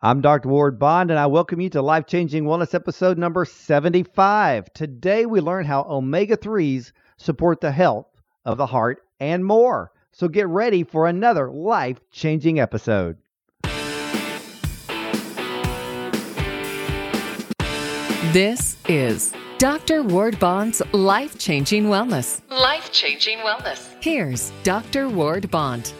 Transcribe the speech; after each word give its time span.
I'm 0.00 0.20
Dr. 0.20 0.48
Ward 0.48 0.78
Bond, 0.78 1.10
and 1.10 1.18
I 1.18 1.26
welcome 1.26 1.60
you 1.60 1.68
to 1.70 1.82
Life 1.82 2.06
Changing 2.06 2.44
Wellness 2.44 2.72
episode 2.72 3.18
number 3.18 3.44
75. 3.44 4.72
Today, 4.72 5.26
we 5.26 5.40
learn 5.40 5.64
how 5.64 5.84
omega 5.88 6.36
3s 6.36 6.92
support 7.16 7.60
the 7.60 7.72
health 7.72 8.06
of 8.44 8.58
the 8.58 8.66
heart 8.66 9.02
and 9.18 9.44
more. 9.44 9.90
So, 10.12 10.28
get 10.28 10.46
ready 10.46 10.84
for 10.84 11.08
another 11.08 11.50
life 11.50 11.98
changing 12.12 12.60
episode. 12.60 13.16
This 18.32 18.76
is 18.88 19.32
Dr. 19.58 20.04
Ward 20.04 20.38
Bond's 20.38 20.80
Life 20.92 21.38
Changing 21.38 21.86
Wellness. 21.86 22.40
Life 22.50 22.92
Changing 22.92 23.38
Wellness. 23.38 23.88
Here's 24.00 24.52
Dr. 24.62 25.08
Ward 25.08 25.50
Bond. 25.50 25.92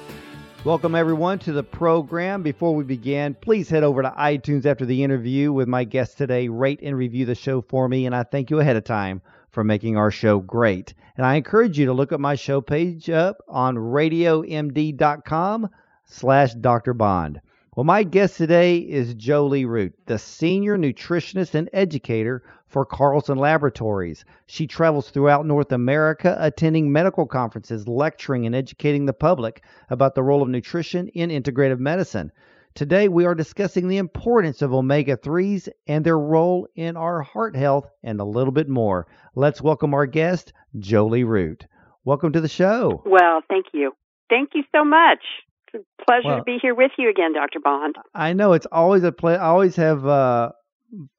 Welcome, 0.68 0.94
everyone, 0.94 1.38
to 1.40 1.52
the 1.52 1.62
program. 1.62 2.42
Before 2.42 2.74
we 2.74 2.84
begin, 2.84 3.32
please 3.32 3.70
head 3.70 3.84
over 3.84 4.02
to 4.02 4.10
iTunes 4.10 4.66
after 4.66 4.84
the 4.84 5.02
interview 5.02 5.50
with 5.50 5.66
my 5.66 5.84
guest 5.84 6.18
today. 6.18 6.48
Rate 6.48 6.80
and 6.82 6.94
review 6.94 7.24
the 7.24 7.34
show 7.34 7.62
for 7.62 7.88
me, 7.88 8.04
and 8.04 8.14
I 8.14 8.22
thank 8.22 8.50
you 8.50 8.60
ahead 8.60 8.76
of 8.76 8.84
time 8.84 9.22
for 9.50 9.64
making 9.64 9.96
our 9.96 10.10
show 10.10 10.40
great. 10.40 10.92
And 11.16 11.24
I 11.24 11.36
encourage 11.36 11.78
you 11.78 11.86
to 11.86 11.94
look 11.94 12.12
at 12.12 12.20
my 12.20 12.34
show 12.34 12.60
page 12.60 13.08
up 13.08 13.38
on 13.48 13.76
radiomd.com 13.76 15.70
slash 16.04 16.52
Dr. 16.52 16.92
Bond. 16.92 17.40
Well, 17.78 17.84
my 17.84 18.02
guest 18.02 18.36
today 18.36 18.78
is 18.78 19.14
Jolie 19.14 19.64
Root, 19.64 19.94
the 20.06 20.18
senior 20.18 20.76
nutritionist 20.76 21.54
and 21.54 21.70
educator 21.72 22.42
for 22.66 22.84
Carlson 22.84 23.38
Laboratories. 23.38 24.24
She 24.46 24.66
travels 24.66 25.10
throughout 25.10 25.46
North 25.46 25.70
America, 25.70 26.36
attending 26.40 26.90
medical 26.90 27.24
conferences, 27.24 27.86
lecturing, 27.86 28.46
and 28.46 28.56
educating 28.56 29.06
the 29.06 29.12
public 29.12 29.62
about 29.90 30.16
the 30.16 30.24
role 30.24 30.42
of 30.42 30.48
nutrition 30.48 31.06
in 31.10 31.30
integrative 31.30 31.78
medicine. 31.78 32.32
Today, 32.74 33.06
we 33.06 33.26
are 33.26 33.34
discussing 33.36 33.86
the 33.86 33.98
importance 33.98 34.60
of 34.60 34.74
omega 34.74 35.16
3s 35.16 35.68
and 35.86 36.04
their 36.04 36.18
role 36.18 36.66
in 36.74 36.96
our 36.96 37.22
heart 37.22 37.54
health 37.54 37.88
and 38.02 38.18
a 38.18 38.24
little 38.24 38.50
bit 38.50 38.68
more. 38.68 39.06
Let's 39.36 39.62
welcome 39.62 39.94
our 39.94 40.06
guest, 40.06 40.52
Jolie 40.80 41.22
Root. 41.22 41.64
Welcome 42.04 42.32
to 42.32 42.40
the 42.40 42.48
show. 42.48 43.04
Well, 43.06 43.42
thank 43.48 43.66
you. 43.72 43.92
Thank 44.28 44.50
you 44.54 44.64
so 44.74 44.84
much. 44.84 45.20
It's 45.72 45.84
a 45.98 46.04
pleasure 46.04 46.28
Well- 46.28 46.38
to 46.38 46.44
be 46.44 46.58
here 46.60 46.74
with 46.74 46.92
you 46.98 47.10
again, 47.10 47.32
Dr. 47.32 47.60
Bond. 47.60 47.96
I 48.14 48.32
know 48.32 48.52
it's 48.52 48.66
always 48.66 49.04
a 49.04 49.12
play. 49.12 49.34
I 49.36 49.46
always 49.46 49.76
have 49.76 50.06
uh, 50.06 50.52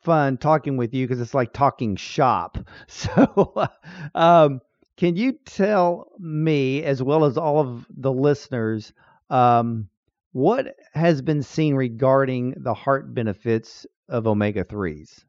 fun 0.01 0.37
talking 0.37 0.77
with 0.77 0.93
you 0.93 1.05
because 1.07 1.21
it's 1.21 1.33
like 1.33 1.53
talking 1.53 1.95
shop. 1.95 2.57
So, 2.87 3.67
um, 4.15 4.61
can 4.97 5.15
you 5.15 5.33
tell 5.45 6.11
me, 6.19 6.83
as 6.83 7.01
well 7.01 7.23
as 7.25 7.37
all 7.37 7.59
of 7.59 7.85
the 7.89 8.11
listeners, 8.11 8.91
um, 9.29 9.87
what 10.33 10.75
has 10.93 11.21
been 11.21 11.41
seen 11.43 11.75
regarding 11.75 12.55
the 12.57 12.73
heart 12.73 13.13
benefits 13.13 13.85
of 14.09 14.27
omega 14.27 14.63
threes? 14.63 15.25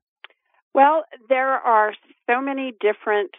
Well, 0.75 1.05
there 1.29 1.53
are 1.53 1.95
so 2.29 2.41
many 2.41 2.73
different 2.81 3.31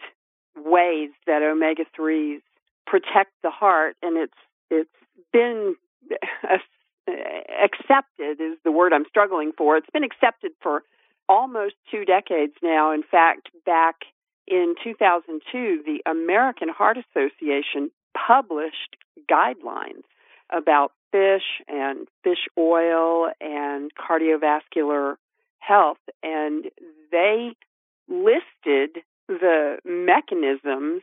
ways 0.56 1.10
that 1.26 1.42
omega 1.42 1.84
3s 1.98 2.40
protect 2.86 3.32
the 3.42 3.50
heart, 3.50 3.96
and 4.02 4.16
it's 4.16 4.32
it's 4.70 4.90
been 5.32 5.76
accepted 7.08 8.40
is 8.40 8.58
the 8.64 8.72
word 8.72 8.92
I'm 8.92 9.06
struggling 9.08 9.52
for. 9.56 9.76
It's 9.76 9.90
been 9.92 10.04
accepted 10.04 10.52
for 10.62 10.82
almost 11.28 11.74
two 11.90 12.04
decades 12.04 12.54
now. 12.62 12.92
In 12.92 13.02
fact, 13.02 13.48
back 13.64 13.96
in 14.46 14.74
2002, 14.82 15.82
the 15.84 16.02
American 16.10 16.68
Heart 16.68 16.98
Association 16.98 17.90
published 18.14 18.96
guidelines 19.30 20.02
about 20.50 20.92
fish 21.10 21.62
and 21.68 22.08
fish 22.24 22.46
oil 22.58 23.30
and 23.40 23.90
cardiovascular 23.94 25.16
health, 25.58 25.98
and 26.22 26.66
they 27.10 27.54
listed 28.08 29.02
the 29.28 29.78
mechanisms 29.84 31.02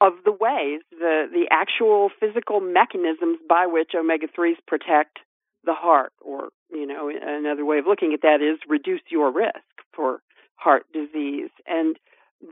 of 0.00 0.12
the 0.24 0.32
ways, 0.32 0.80
the, 0.90 1.26
the 1.32 1.46
actual 1.50 2.10
physical 2.20 2.60
mechanisms 2.60 3.38
by 3.48 3.66
which 3.66 3.92
omega 3.94 4.26
3s 4.26 4.56
protect 4.66 5.18
the 5.64 5.74
heart, 5.74 6.12
or, 6.20 6.48
you 6.70 6.86
know, 6.86 7.10
another 7.10 7.64
way 7.64 7.78
of 7.78 7.86
looking 7.86 8.12
at 8.12 8.22
that 8.22 8.42
is 8.42 8.58
reduce 8.68 9.00
your 9.08 9.32
risk 9.32 9.54
for 9.94 10.20
heart 10.56 10.84
disease. 10.92 11.50
And 11.66 11.96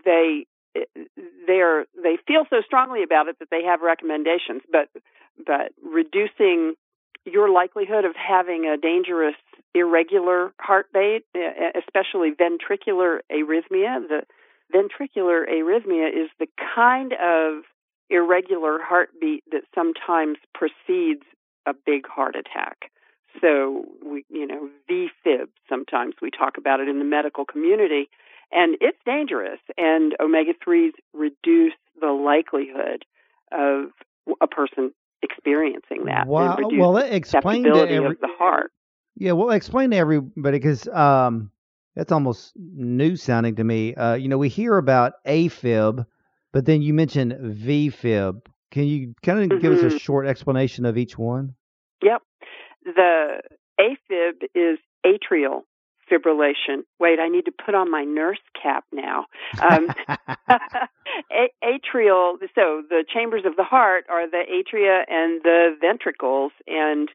they, 0.05 0.47
they're, 1.47 1.85
they 2.03 2.17
feel 2.27 2.45
so 2.49 2.63
strongly 2.65 3.03
about 3.03 3.29
it 3.29 3.39
that 3.41 3.49
they 3.51 3.65
have 3.65 3.83
recommendations, 3.83 4.63
but, 4.71 4.89
but 5.45 5.73
reducing 5.85 6.75
your 7.25 7.51
likelihood 7.51 8.05
of 8.05 8.15
having 8.17 8.67
a 8.67 8.77
dangerous 8.77 9.37
irregular 9.75 10.53
heartbeat, 10.59 11.25
especially 11.77 12.31
ventricular 12.33 13.21
arrhythmia, 13.31 14.09
the 14.09 14.23
ventricular 14.73 15.45
arrhythmia 15.49 16.09
is 16.09 16.31
the 16.39 16.47
kind 16.75 17.13
of 17.13 17.65
irregular 18.11 18.79
heartbeat 18.81 19.45
that 19.51 19.63
sometimes 19.75 20.39
precedes 20.55 21.23
a 21.67 21.73
big 21.87 22.07
heart 22.07 22.37
attack. 22.37 22.91
So 23.41 23.87
we, 24.05 24.25
you 24.29 24.47
know, 24.47 24.69
VFib. 24.91 25.49
Sometimes 25.69 26.15
we 26.21 26.31
talk 26.31 26.59
about 26.59 26.81
it 26.81 26.89
in 26.89 26.99
the 26.99 27.05
medical 27.05 27.45
community, 27.45 28.09
and 28.51 28.77
it's 28.81 28.99
dangerous. 29.07 29.61
And 29.79 30.15
omega 30.21 30.53
threes 30.63 30.93
reduce 31.15 31.73
the 32.01 32.11
likelihood 32.11 33.05
of 33.51 33.91
a 34.41 34.47
person 34.47 34.93
experiencing 35.23 36.05
that. 36.07 36.27
Wow. 36.27 36.59
Well, 36.73 36.97
explain 36.99 37.65
to 37.65 37.71
every, 37.71 37.97
of 38.05 38.21
the 38.21 38.29
heart. 38.39 38.73
Yeah, 39.17 39.33
well, 39.33 39.51
explain 39.51 39.91
to 39.91 39.97
everybody 39.97 40.59
because 40.59 40.89
um, 40.89 41.51
that's 41.95 42.13
almost 42.13 42.53
new 42.57 43.17
sounding 43.17 43.57
to 43.57 43.65
me. 43.65 43.95
Uh, 43.95 44.15
you 44.15 44.29
know, 44.29 44.39
we 44.39 44.49
hear 44.49 44.77
about 44.79 45.15
AFib, 45.27 46.07
but 46.53 46.65
then 46.67 46.83
you 46.83 46.95
mentioned 46.95 47.33
VFib. 47.33 48.41
Can 48.71 48.85
you 48.85 49.15
kind 49.23 49.53
of 49.53 49.61
give 49.61 49.73
us 49.73 49.83
a 49.83 49.95
Mhm. 49.95 50.01
short 50.01 50.27
explanation 50.27 50.85
of 50.87 50.97
each 50.97 51.19
one? 51.19 51.55
Yep. 52.03 52.23
The 52.85 53.41
AFib 53.81 54.45
is 54.55 54.79
atrial 55.05 55.63
fibrillation. 56.11 56.85
Wait, 56.99 57.19
I 57.21 57.29
need 57.29 57.45
to 57.47 57.53
put 57.53 57.75
on 57.75 57.91
my 57.91 58.05
nurse 58.05 58.41
cap 58.61 58.85
now. 58.93 59.27
Um, 59.61 59.89
a- 61.31 61.53
atrial, 61.65 62.39
so 62.55 62.83
the 62.89 63.05
chambers 63.13 63.45
of 63.45 63.57
the 63.57 63.65
heart 63.65 64.05
are 64.09 64.29
the 64.29 64.43
atria 64.51 65.05
and 65.09 65.43
the 65.43 65.77
ventricles. 65.81 66.53
And 66.67 67.09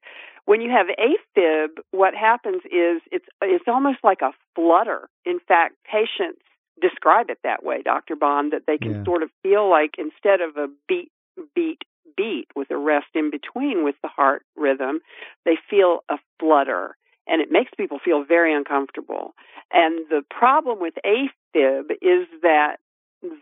when 0.46 0.62
you 0.62 0.70
have 0.72 0.88
AFib, 0.88 1.80
what 1.92 2.14
happens 2.16 2.62
is 2.66 3.02
it's, 3.12 3.26
it's 3.42 3.66
almost 3.68 4.00
like 4.04 4.22
a 4.22 4.32
flutter. 4.56 5.10
In 5.26 5.40
fact, 5.40 5.76
patients 5.90 6.42
describe 6.82 7.30
it 7.30 7.40
that 7.44 7.64
way, 7.64 7.82
Dr. 7.82 8.16
Bond, 8.16 8.54
that 8.54 8.64
they 8.68 8.78
can 8.78 8.92
Yeah. 8.94 9.04
sort 9.04 9.24
of 9.24 9.32
feel 9.44 9.68
like 9.70 9.96
instead 9.98 10.42
of 10.42 10.58
a 10.58 10.70
beat, 10.88 11.12
beat, 11.56 11.84
beat 12.16 12.48
with 12.56 12.72
a 12.72 12.78
rest 12.78 13.08
in 13.14 13.30
between 13.30 13.84
with 13.84 13.96
the 14.02 14.08
heart 14.08 14.44
rhythm, 14.56 15.02
they 15.46 15.58
feel 15.70 16.04
a 16.10 16.18
flutter. 16.40 16.96
And 17.28 17.42
it 17.42 17.52
makes 17.52 17.72
people 17.76 18.00
feel 18.00 18.24
very 18.24 18.54
uncomfortable. 18.54 19.34
And 19.72 20.00
the 20.10 20.24
problem 20.30 20.80
with 20.80 20.94
AFib 21.06 21.92
is 22.02 22.28
that 22.42 22.78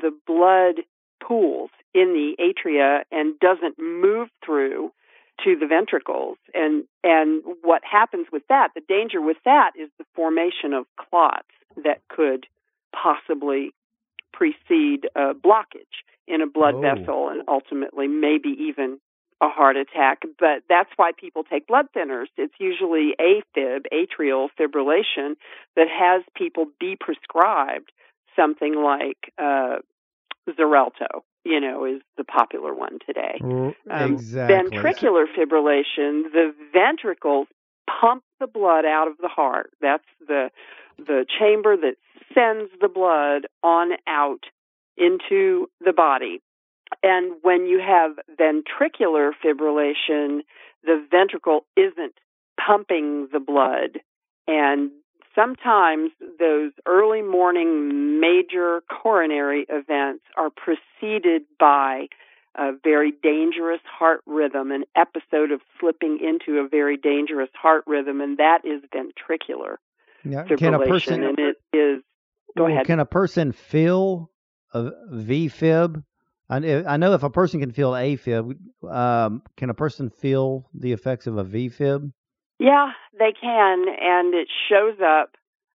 the 0.01 0.11
blood 0.27 0.83
pools 1.25 1.69
in 1.93 2.13
the 2.13 2.35
atria 2.43 3.03
and 3.11 3.39
doesn't 3.39 3.79
move 3.79 4.29
through 4.45 4.91
to 5.43 5.55
the 5.57 5.67
ventricles. 5.67 6.37
And 6.53 6.85
and 7.03 7.43
what 7.61 7.81
happens 7.89 8.27
with 8.31 8.43
that, 8.49 8.69
the 8.75 8.81
danger 8.87 9.21
with 9.21 9.37
that 9.45 9.71
is 9.79 9.89
the 9.97 10.05
formation 10.15 10.73
of 10.73 10.85
clots 10.97 11.47
that 11.83 12.01
could 12.09 12.45
possibly 12.93 13.71
precede 14.33 15.07
a 15.15 15.33
blockage 15.33 16.03
in 16.27 16.41
a 16.41 16.47
blood 16.47 16.75
Oh. 16.75 16.81
vessel 16.81 17.29
and 17.29 17.43
ultimately 17.47 18.07
maybe 18.07 18.49
even 18.49 18.99
a 19.41 19.49
heart 19.49 19.75
attack. 19.75 20.23
But 20.39 20.63
that's 20.69 20.89
why 20.95 21.11
people 21.11 21.43
take 21.43 21.67
blood 21.67 21.87
thinners. 21.95 22.27
It's 22.37 22.53
usually 22.57 23.15
AFib, 23.19 23.85
atrial 23.93 24.49
fibrillation, 24.57 25.35
that 25.75 25.87
has 25.89 26.23
people 26.35 26.67
be 26.79 26.95
prescribed 26.99 27.91
something 28.35 28.75
like 28.75 29.33
uh, 29.37 29.77
Xarelto. 30.49 31.23
You 31.43 31.59
know, 31.59 31.85
is 31.85 32.01
the 32.17 32.23
popular 32.23 32.73
one 32.73 32.97
today. 33.05 33.37
Um, 33.91 34.13
exactly. 34.13 34.79
Ventricular 34.79 35.25
fibrillation, 35.37 36.23
the 36.33 36.55
ventricles 36.73 37.47
pump 37.87 38.23
the 38.39 38.47
blood 38.47 38.83
out 38.83 39.07
of 39.07 39.17
the 39.21 39.27
heart. 39.27 39.71
That's 39.79 40.03
the 40.27 40.49
the 40.97 41.25
chamber 41.39 41.75
that 41.77 41.95
sends 42.33 42.71
the 42.81 42.87
blood 42.87 43.47
on 43.63 43.91
out 44.07 44.45
into 44.97 45.69
the 45.83 45.93
body. 45.93 46.41
And 47.03 47.33
when 47.41 47.65
you 47.67 47.79
have 47.79 48.11
ventricular 48.39 49.31
fibrillation, 49.43 50.41
the 50.83 51.05
ventricle 51.09 51.65
isn't 51.75 52.15
pumping 52.63 53.27
the 53.31 53.39
blood. 53.39 53.99
And 54.47 54.91
sometimes 55.35 56.11
those 56.39 56.71
early 56.85 57.21
morning 57.21 58.19
major 58.19 58.81
coronary 58.89 59.65
events 59.69 60.23
are 60.37 60.49
preceded 60.49 61.43
by 61.59 62.07
a 62.57 62.71
very 62.83 63.11
dangerous 63.11 63.81
heart 63.85 64.21
rhythm, 64.25 64.71
an 64.71 64.85
episode 64.95 65.51
of 65.51 65.59
slipping 65.79 66.19
into 66.21 66.59
a 66.59 66.67
very 66.67 66.97
dangerous 66.97 67.49
heart 67.53 67.83
rhythm, 67.85 68.21
and 68.21 68.37
that 68.37 68.61
is 68.63 68.81
ventricular 68.93 69.75
Yeah. 70.23 70.43
fibrillation. 70.43 70.57
Can 70.57 70.73
a 70.73 70.79
person 70.79 71.23
and 71.23 71.39
it 71.39 71.57
is. 71.73 72.03
Go 72.57 72.63
well, 72.63 72.71
ahead. 72.71 72.85
Can 72.85 72.99
a 72.99 73.05
person 73.05 73.51
feel 73.51 74.31
a 74.73 74.91
VFib? 75.11 76.03
I, 76.49 76.57
I 76.85 76.97
know 76.97 77.13
if 77.13 77.23
a 77.23 77.29
person 77.29 77.59
can 77.59 77.71
feel 77.71 77.91
AFib, 77.91 78.55
um, 78.89 79.41
can 79.57 79.69
a 79.69 79.73
person 79.73 80.09
feel 80.09 80.69
the 80.73 80.93
effects 80.93 81.27
of 81.27 81.37
a 81.37 81.43
VFib? 81.43 82.11
Yeah, 82.59 82.91
they 83.17 83.33
can, 83.33 83.85
and 83.89 84.33
it 84.33 84.47
shows 84.69 84.97
up 85.03 85.35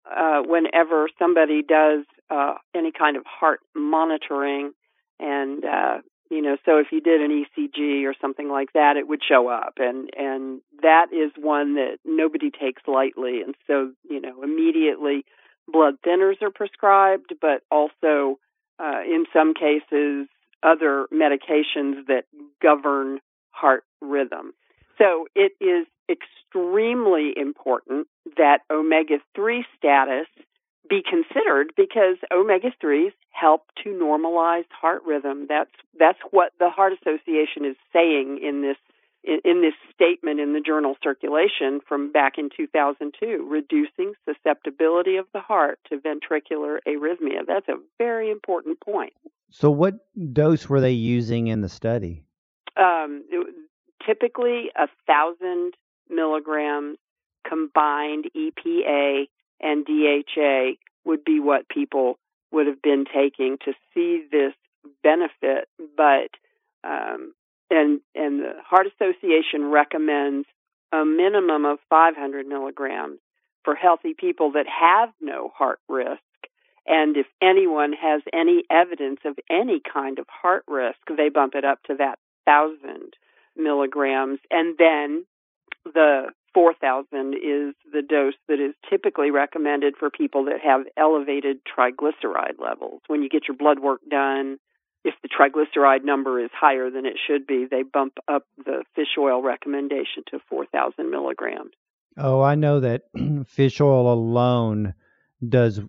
uh, 0.09 0.41
whenever 0.45 1.09
somebody 1.17 1.63
does 1.63 2.05
uh, 2.29 2.55
any 2.75 2.91
kind 2.91 3.17
of 3.17 3.23
heart 3.25 3.59
monitoring, 3.75 4.73
and 5.19 5.65
uh, 5.65 5.97
you 6.29 6.41
know, 6.41 6.57
so 6.65 6.77
if 6.77 6.87
you 6.91 7.01
did 7.01 7.21
an 7.21 7.45
ECG 7.45 8.03
or 8.03 8.13
something 8.21 8.49
like 8.49 8.73
that, 8.73 8.95
it 8.97 9.07
would 9.07 9.21
show 9.27 9.47
up, 9.47 9.75
and 9.77 10.09
and 10.15 10.61
that 10.81 11.07
is 11.11 11.31
one 11.37 11.75
that 11.75 11.97
nobody 12.05 12.51
takes 12.51 12.83
lightly, 12.87 13.41
and 13.41 13.55
so 13.65 13.91
you 14.09 14.21
know, 14.21 14.43
immediately 14.43 15.25
blood 15.67 15.95
thinners 16.05 16.41
are 16.41 16.51
prescribed, 16.51 17.33
but 17.41 17.63
also 17.71 18.39
uh, 18.79 19.01
in 19.03 19.25
some 19.33 19.53
cases 19.53 20.27
other 20.63 21.07
medications 21.13 22.05
that 22.07 22.23
govern 22.61 23.19
heart 23.51 23.83
rhythm. 24.01 24.53
So 24.97 25.27
it 25.35 25.53
is 25.61 25.87
extremely 26.09 27.33
important 27.35 28.07
that 28.37 28.59
omega 28.71 29.19
3 29.35 29.65
status 29.77 30.27
be 30.89 31.01
considered 31.07 31.73
because 31.75 32.17
omega 32.31 32.71
3s 32.81 33.11
help 33.31 33.63
to 33.83 33.89
normalize 33.89 34.65
heart 34.71 35.01
rhythm. 35.05 35.45
That's 35.49 35.71
that's 35.99 36.19
what 36.31 36.53
the 36.59 36.69
Heart 36.69 36.93
Association 36.93 37.65
is 37.65 37.75
saying 37.93 38.39
in 38.41 38.61
this 38.61 38.77
in, 39.23 39.39
in 39.43 39.61
this 39.61 39.73
statement 39.93 40.39
in 40.39 40.53
the 40.53 40.61
journal 40.61 40.95
Circulation 41.03 41.81
from 41.87 42.11
back 42.11 42.33
in 42.37 42.49
2002, 42.55 43.47
reducing 43.49 44.13
susceptibility 44.25 45.17
of 45.17 45.25
the 45.33 45.41
heart 45.41 45.79
to 45.89 45.97
ventricular 45.97 46.77
arrhythmia. 46.87 47.45
That's 47.45 47.67
a 47.67 47.75
very 47.97 48.31
important 48.31 48.79
point. 48.79 49.13
So, 49.49 49.69
what 49.69 49.95
dose 50.33 50.69
were 50.69 50.81
they 50.81 50.91
using 50.91 51.47
in 51.47 51.61
the 51.61 51.69
study? 51.69 52.23
Um, 52.75 53.23
it- 53.29 53.55
typically, 54.05 54.71
a 54.75 54.87
thousand 55.05 55.73
milligrams 56.09 56.97
combined 57.47 58.25
EPA 58.35 59.27
and 59.59 59.85
DHA 59.85 60.71
would 61.05 61.23
be 61.23 61.39
what 61.39 61.69
people 61.69 62.17
would 62.51 62.67
have 62.67 62.81
been 62.81 63.05
taking 63.05 63.57
to 63.65 63.73
see 63.93 64.25
this 64.31 64.53
benefit. 65.03 65.67
But 65.95 66.29
um, 66.83 67.33
and 67.69 68.01
and 68.15 68.39
the 68.39 68.53
Heart 68.65 68.87
Association 68.87 69.71
recommends 69.71 70.47
a 70.91 71.03
minimum 71.03 71.65
of 71.65 71.79
500 71.89 72.47
milligrams 72.47 73.19
for 73.63 73.75
healthy 73.75 74.13
people 74.17 74.53
that 74.53 74.65
have 74.67 75.09
no 75.19 75.51
heart 75.53 75.79
risk. 75.89 76.21
And 76.85 77.17
if 77.17 77.25
anyone 77.41 77.91
has 77.91 78.21
any 78.33 78.63
evidence 78.71 79.19
of 79.25 79.37
any 79.49 79.81
kind 79.81 80.19
of 80.19 80.25
heart 80.29 80.63
risk, 80.67 80.99
they 81.17 81.27
bump 81.27 81.53
it 81.55 81.65
up 81.65 81.83
to 81.83 81.95
that 81.95 82.19
thousand 82.45 83.13
milligrams. 83.57 84.39
And 84.49 84.77
then 84.77 85.25
the 85.93 86.31
4,000 86.53 87.33
is 87.35 87.75
the 87.91 88.01
dose 88.01 88.33
that 88.47 88.59
is 88.59 88.73
typically 88.89 89.31
recommended 89.31 89.95
for 89.97 90.09
people 90.09 90.45
that 90.45 90.59
have 90.63 90.81
elevated 90.97 91.57
triglyceride 91.65 92.59
levels. 92.59 93.01
When 93.07 93.21
you 93.21 93.29
get 93.29 93.47
your 93.47 93.57
blood 93.57 93.79
work 93.79 94.01
done, 94.09 94.57
if 95.03 95.13
the 95.21 95.29
triglyceride 95.29 96.03
number 96.03 96.43
is 96.43 96.49
higher 96.53 96.89
than 96.89 97.05
it 97.05 97.17
should 97.27 97.45
be, 97.45 97.65
they 97.69 97.83
bump 97.83 98.13
up 98.27 98.43
the 98.57 98.83
fish 98.95 99.17
oil 99.17 99.41
recommendation 99.41 100.23
to 100.31 100.39
4,000 100.49 101.09
milligrams. 101.09 101.71
Oh, 102.17 102.41
I 102.41 102.55
know 102.55 102.79
that 102.79 103.03
fish 103.47 103.79
oil 103.79 104.11
alone 104.11 104.95
does 105.47 105.79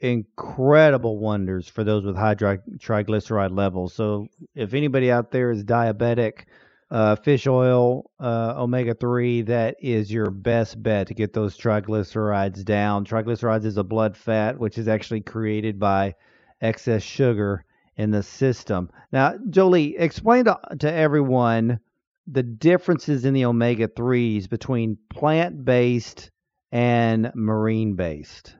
incredible 0.00 1.18
wonders 1.18 1.68
for 1.68 1.84
those 1.84 2.04
with 2.04 2.16
high 2.16 2.34
tri- 2.34 2.58
triglyceride 2.78 3.56
levels. 3.56 3.94
So, 3.94 4.28
if 4.54 4.74
anybody 4.74 5.10
out 5.10 5.30
there 5.30 5.50
is 5.50 5.64
diabetic, 5.64 6.44
uh, 6.92 7.16
fish 7.16 7.46
oil, 7.46 8.10
uh, 8.20 8.52
omega 8.58 8.94
3, 8.94 9.42
that 9.42 9.76
is 9.80 10.12
your 10.12 10.30
best 10.30 10.80
bet 10.82 11.06
to 11.06 11.14
get 11.14 11.32
those 11.32 11.56
triglycerides 11.56 12.62
down. 12.64 13.06
Triglycerides 13.06 13.64
is 13.64 13.78
a 13.78 13.82
blood 13.82 14.14
fat, 14.14 14.58
which 14.58 14.76
is 14.76 14.88
actually 14.88 15.22
created 15.22 15.80
by 15.80 16.14
excess 16.60 17.02
sugar 17.02 17.64
in 17.96 18.10
the 18.10 18.22
system. 18.22 18.90
Now, 19.10 19.38
Jolie, 19.48 19.96
explain 19.96 20.44
to, 20.44 20.60
to 20.80 20.92
everyone 20.92 21.80
the 22.26 22.42
differences 22.42 23.24
in 23.24 23.32
the 23.32 23.46
omega 23.46 23.88
3s 23.88 24.48
between 24.50 24.98
plant 25.08 25.64
based 25.64 26.30
and 26.70 27.32
marine 27.34 27.96
based. 27.96 28.54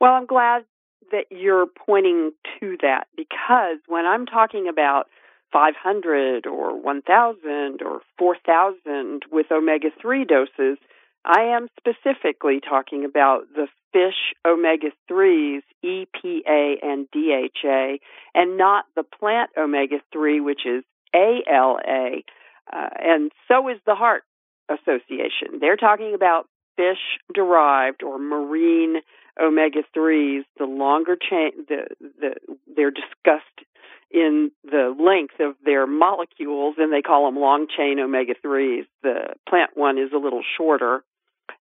Well, 0.00 0.12
I'm 0.12 0.26
glad 0.26 0.64
that 1.12 1.26
you're 1.30 1.66
pointing 1.66 2.32
to 2.58 2.76
that 2.82 3.06
because 3.16 3.78
when 3.86 4.06
I'm 4.06 4.26
talking 4.26 4.66
about 4.68 5.06
500 5.54 6.48
or 6.48 6.82
1000 6.82 7.80
or 7.80 8.00
4000 8.18 9.22
with 9.30 9.46
omega 9.52 9.88
3 10.02 10.24
doses, 10.24 10.78
I 11.24 11.56
am 11.56 11.68
specifically 11.78 12.60
talking 12.60 13.04
about 13.04 13.44
the 13.54 13.68
fish 13.92 14.34
omega 14.44 14.88
3s, 15.08 15.62
EPA 15.84 16.74
and 16.82 17.06
DHA, 17.12 17.98
and 18.34 18.58
not 18.58 18.84
the 18.96 19.04
plant 19.04 19.50
omega 19.56 19.98
3, 20.12 20.40
which 20.40 20.66
is 20.66 20.82
ALA. 21.14 22.22
Uh, 22.72 22.88
and 22.98 23.30
so 23.46 23.68
is 23.68 23.78
the 23.86 23.94
Heart 23.94 24.24
Association. 24.68 25.60
They're 25.60 25.76
talking 25.76 26.14
about 26.14 26.48
fish 26.76 27.20
derived 27.32 28.02
or 28.02 28.18
marine 28.18 28.96
omega 29.40 29.82
3s, 29.96 30.42
the 30.58 30.64
longer 30.64 31.16
chain, 31.16 31.52
the, 31.68 31.86
the, 32.00 32.34
they're 32.76 32.90
discussed 32.90 33.64
in 34.14 34.52
the 34.62 34.94
length 34.96 35.40
of 35.40 35.56
their 35.64 35.88
molecules, 35.88 36.76
and 36.78 36.92
they 36.92 37.02
call 37.02 37.26
them 37.26 37.40
long 37.40 37.66
chain 37.66 37.98
omega 37.98 38.34
3s. 38.46 38.86
The 39.02 39.34
plant 39.48 39.70
one 39.74 39.98
is 39.98 40.12
a 40.14 40.18
little 40.18 40.42
shorter, 40.56 41.02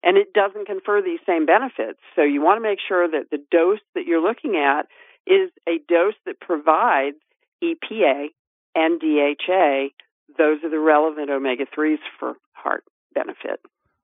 and 0.02 0.16
it 0.16 0.32
doesn't 0.32 0.66
confer 0.66 1.00
these 1.00 1.20
same 1.24 1.46
benefits. 1.46 2.00
So 2.16 2.22
you 2.22 2.42
want 2.42 2.58
to 2.58 2.68
make 2.68 2.80
sure 2.86 3.08
that 3.08 3.30
the 3.30 3.38
dose 3.52 3.78
that 3.94 4.04
you're 4.04 4.20
looking 4.20 4.56
at 4.56 4.88
is 5.28 5.50
a 5.68 5.78
dose 5.88 6.14
that 6.26 6.40
provides 6.40 7.18
EPA 7.62 8.26
and 8.74 9.00
DHA. 9.00 9.94
Those 10.36 10.58
are 10.64 10.70
the 10.70 10.80
relevant 10.80 11.30
omega 11.30 11.66
3s 11.66 11.98
for 12.18 12.34
heart 12.52 12.82
benefit. 13.14 13.60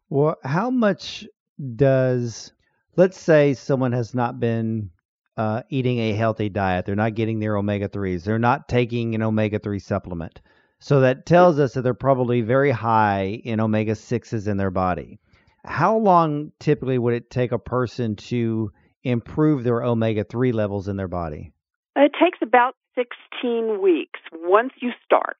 Well, 0.08 0.36
how 0.44 0.70
much 0.70 1.26
does, 1.74 2.52
let's 2.94 3.18
say 3.18 3.54
someone 3.54 3.90
has 3.90 4.14
not 4.14 4.38
been 4.38 4.90
uh, 5.36 5.62
eating 5.68 5.98
a 5.98 6.12
healthy 6.12 6.48
diet, 6.48 6.86
they're 6.86 6.94
not 6.94 7.14
getting 7.14 7.38
their 7.38 7.56
omega 7.56 7.88
3s, 7.88 8.24
they're 8.24 8.38
not 8.38 8.68
taking 8.68 9.14
an 9.14 9.22
omega 9.22 9.58
3 9.58 9.78
supplement. 9.78 10.40
So 10.78 11.00
that 11.00 11.26
tells 11.26 11.58
us 11.58 11.74
that 11.74 11.82
they're 11.82 11.94
probably 11.94 12.42
very 12.42 12.70
high 12.70 13.40
in 13.44 13.60
omega 13.60 13.92
6s 13.92 14.46
in 14.46 14.56
their 14.56 14.70
body. 14.70 15.18
How 15.64 15.96
long 15.96 16.52
typically 16.60 16.98
would 16.98 17.14
it 17.14 17.30
take 17.30 17.52
a 17.52 17.58
person 17.58 18.16
to 18.16 18.70
improve 19.02 19.64
their 19.64 19.82
omega 19.82 20.24
3 20.24 20.52
levels 20.52 20.88
in 20.88 20.96
their 20.96 21.08
body? 21.08 21.52
It 21.96 22.12
takes 22.20 22.38
about 22.42 22.76
16 22.94 23.80
weeks 23.80 24.20
once 24.32 24.72
you 24.80 24.90
start. 25.04 25.38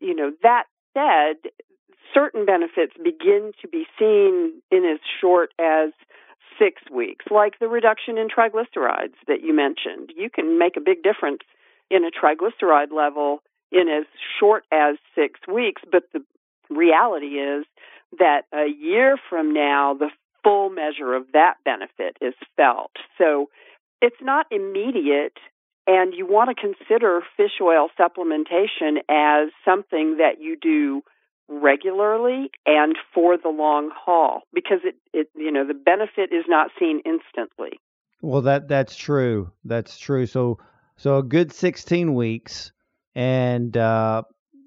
You 0.00 0.14
know, 0.14 0.32
that 0.42 0.64
said, 0.94 1.50
certain 2.14 2.46
benefits 2.46 2.94
begin 3.02 3.52
to 3.62 3.68
be 3.68 3.84
seen 3.98 4.62
in 4.70 4.84
as 4.84 4.98
short 5.20 5.50
as 5.58 5.90
six 6.60 6.82
weeks, 6.92 7.24
like 7.30 7.58
the 7.58 7.68
reduction 7.68 8.18
in 8.18 8.28
triglycerides 8.28 9.16
that 9.26 9.42
you 9.42 9.54
mentioned. 9.54 10.12
You 10.16 10.28
can 10.28 10.58
make 10.58 10.76
a 10.76 10.80
big 10.80 11.02
difference 11.02 11.40
in 11.90 12.04
a 12.04 12.10
triglyceride 12.10 12.92
level 12.92 13.42
in 13.72 13.88
as 13.88 14.04
short 14.38 14.64
as 14.70 14.96
six 15.14 15.40
weeks, 15.52 15.82
but 15.90 16.04
the 16.12 16.22
reality 16.68 17.38
is 17.38 17.64
that 18.18 18.42
a 18.52 18.66
year 18.66 19.16
from 19.28 19.54
now, 19.54 19.94
the 19.94 20.10
full 20.42 20.70
measure 20.70 21.14
of 21.14 21.26
that 21.32 21.54
benefit 21.64 22.16
is 22.20 22.34
felt. 22.56 22.92
So 23.18 23.48
it's 24.02 24.20
not 24.20 24.46
immediate, 24.50 25.36
and 25.86 26.14
you 26.14 26.26
want 26.26 26.50
to 26.50 26.54
consider 26.54 27.20
fish 27.36 27.60
oil 27.60 27.88
supplementation 27.98 28.98
as 29.08 29.50
something 29.64 30.16
that 30.18 30.40
you 30.40 30.56
do 30.60 31.02
regularly 31.50 32.50
and 32.64 32.96
for 33.12 33.36
the 33.36 33.48
long 33.48 33.90
haul 33.94 34.42
because 34.54 34.78
it, 34.84 34.94
it 35.12 35.28
you 35.34 35.50
know 35.50 35.66
the 35.66 35.74
benefit 35.74 36.32
is 36.32 36.44
not 36.48 36.70
seen 36.78 37.00
instantly. 37.04 37.80
Well, 38.22 38.42
that 38.42 38.68
that's 38.68 38.96
true. 38.96 39.50
That's 39.64 39.98
true. 39.98 40.26
So 40.26 40.58
so 40.96 41.18
a 41.18 41.22
good 41.22 41.52
16 41.52 42.14
weeks 42.14 42.72
and 43.14 43.76
uh 43.76 44.22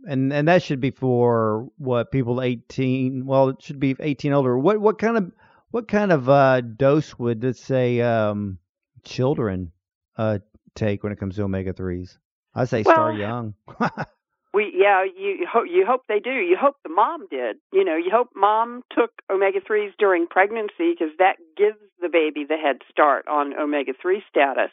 and 0.05 0.33
and 0.33 0.47
that 0.47 0.63
should 0.63 0.81
be 0.81 0.91
for 0.91 1.69
what 1.77 2.11
people 2.11 2.41
18 2.41 3.25
well 3.25 3.49
it 3.49 3.61
should 3.61 3.79
be 3.79 3.95
18 3.99 4.33
older 4.33 4.57
what 4.57 4.79
what 4.81 4.99
kind 4.99 5.17
of 5.17 5.31
what 5.71 5.87
kind 5.87 6.11
of 6.11 6.27
uh 6.27 6.59
dose 6.59 7.17
would 7.17 7.43
let's 7.43 7.61
say 7.61 8.01
um 8.01 8.57
children 9.03 9.71
uh 10.17 10.39
take 10.75 11.03
when 11.03 11.13
it 11.13 11.19
comes 11.19 11.35
to 11.35 11.43
omega 11.43 11.71
3s 11.71 12.17
i 12.53 12.65
say 12.65 12.83
start 12.83 13.15
young 13.15 13.53
We 14.53 14.71
yeah, 14.75 15.03
you 15.03 15.47
hope 15.51 15.65
you 15.67 15.85
hope 15.85 16.03
they 16.07 16.19
do. 16.19 16.31
You 16.31 16.55
hope 16.59 16.75
the 16.83 16.89
mom 16.89 17.27
did. 17.29 17.57
You 17.71 17.83
know, 17.83 17.95
you 17.95 18.11
hope 18.11 18.29
mom 18.35 18.83
took 18.95 19.11
omega 19.29 19.59
threes 19.65 19.93
during 19.97 20.27
pregnancy 20.27 20.93
because 20.93 21.13
that 21.17 21.37
gives 21.57 21.77
the 22.01 22.09
baby 22.09 22.45
the 22.47 22.57
head 22.57 22.77
start 22.89 23.27
on 23.27 23.53
omega 23.57 23.93
three 23.99 24.23
status. 24.29 24.71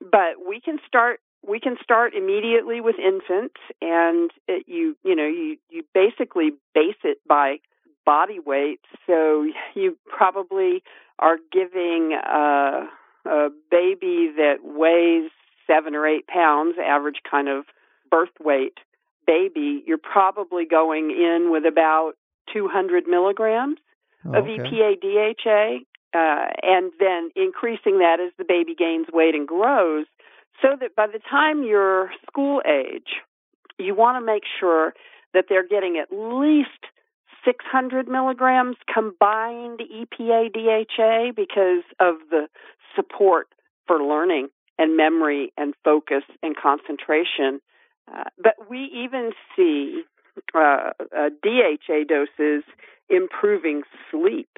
But 0.00 0.46
we 0.46 0.60
can 0.60 0.78
start 0.86 1.20
we 1.46 1.60
can 1.60 1.76
start 1.82 2.14
immediately 2.14 2.80
with 2.80 2.96
infants, 2.98 3.60
and 3.80 4.30
it, 4.46 4.64
you 4.68 4.96
you 5.04 5.16
know 5.16 5.26
you 5.26 5.56
you 5.70 5.82
basically 5.92 6.52
base 6.74 7.02
it 7.02 7.18
by 7.28 7.58
body 8.06 8.38
weight. 8.38 8.80
So 9.06 9.46
you 9.74 9.98
probably 10.06 10.82
are 11.18 11.38
giving 11.52 12.12
a, 12.12 12.88
a 13.26 13.48
baby 13.70 14.30
that 14.36 14.56
weighs 14.62 15.30
seven 15.66 15.94
or 15.94 16.06
eight 16.06 16.26
pounds, 16.26 16.76
average 16.78 17.20
kind 17.28 17.48
of 17.48 17.64
birth 18.10 18.34
weight 18.40 18.78
baby, 19.26 19.82
you're 19.86 19.96
probably 19.96 20.66
going 20.66 21.10
in 21.10 21.50
with 21.50 21.64
about 21.64 22.12
200 22.52 23.06
milligrams 23.06 23.78
Oh, 24.26 24.32
of 24.38 24.44
okay. 24.44 24.56
EPA 24.58 25.00
DHA, 25.02 26.18
uh, 26.18 26.46
and 26.62 26.92
then 26.98 27.30
increasing 27.36 27.98
that 27.98 28.20
as 28.20 28.32
the 28.38 28.44
baby 28.44 28.74
gains 28.74 29.06
weight 29.12 29.34
and 29.34 29.46
grows, 29.46 30.06
so 30.62 30.68
that 30.80 30.96
by 30.96 31.06
the 31.06 31.18
time 31.30 31.62
you're 31.62 32.10
school 32.26 32.62
age, 32.66 33.20
you 33.78 33.94
want 33.94 34.18
to 34.18 34.24
make 34.24 34.44
sure 34.58 34.94
that 35.34 35.46
they're 35.48 35.66
getting 35.66 35.98
at 35.98 36.08
least 36.10 36.70
600 37.44 38.08
milligrams 38.08 38.76
combined 38.92 39.80
EPA 39.80 40.52
DHA 40.54 41.32
because 41.36 41.82
of 42.00 42.14
the 42.30 42.48
support 42.96 43.48
for 43.86 44.02
learning 44.02 44.48
and 44.78 44.96
memory 44.96 45.52
and 45.58 45.74
focus 45.84 46.22
and 46.42 46.56
concentration. 46.56 47.60
Uh, 48.12 48.24
but 48.42 48.54
we 48.68 48.90
even 49.04 49.32
see 49.56 50.02
uh, 50.54 50.90
uh, 51.16 51.30
DHA 51.42 52.04
doses 52.08 52.64
improving 53.08 53.82
sleep 54.10 54.48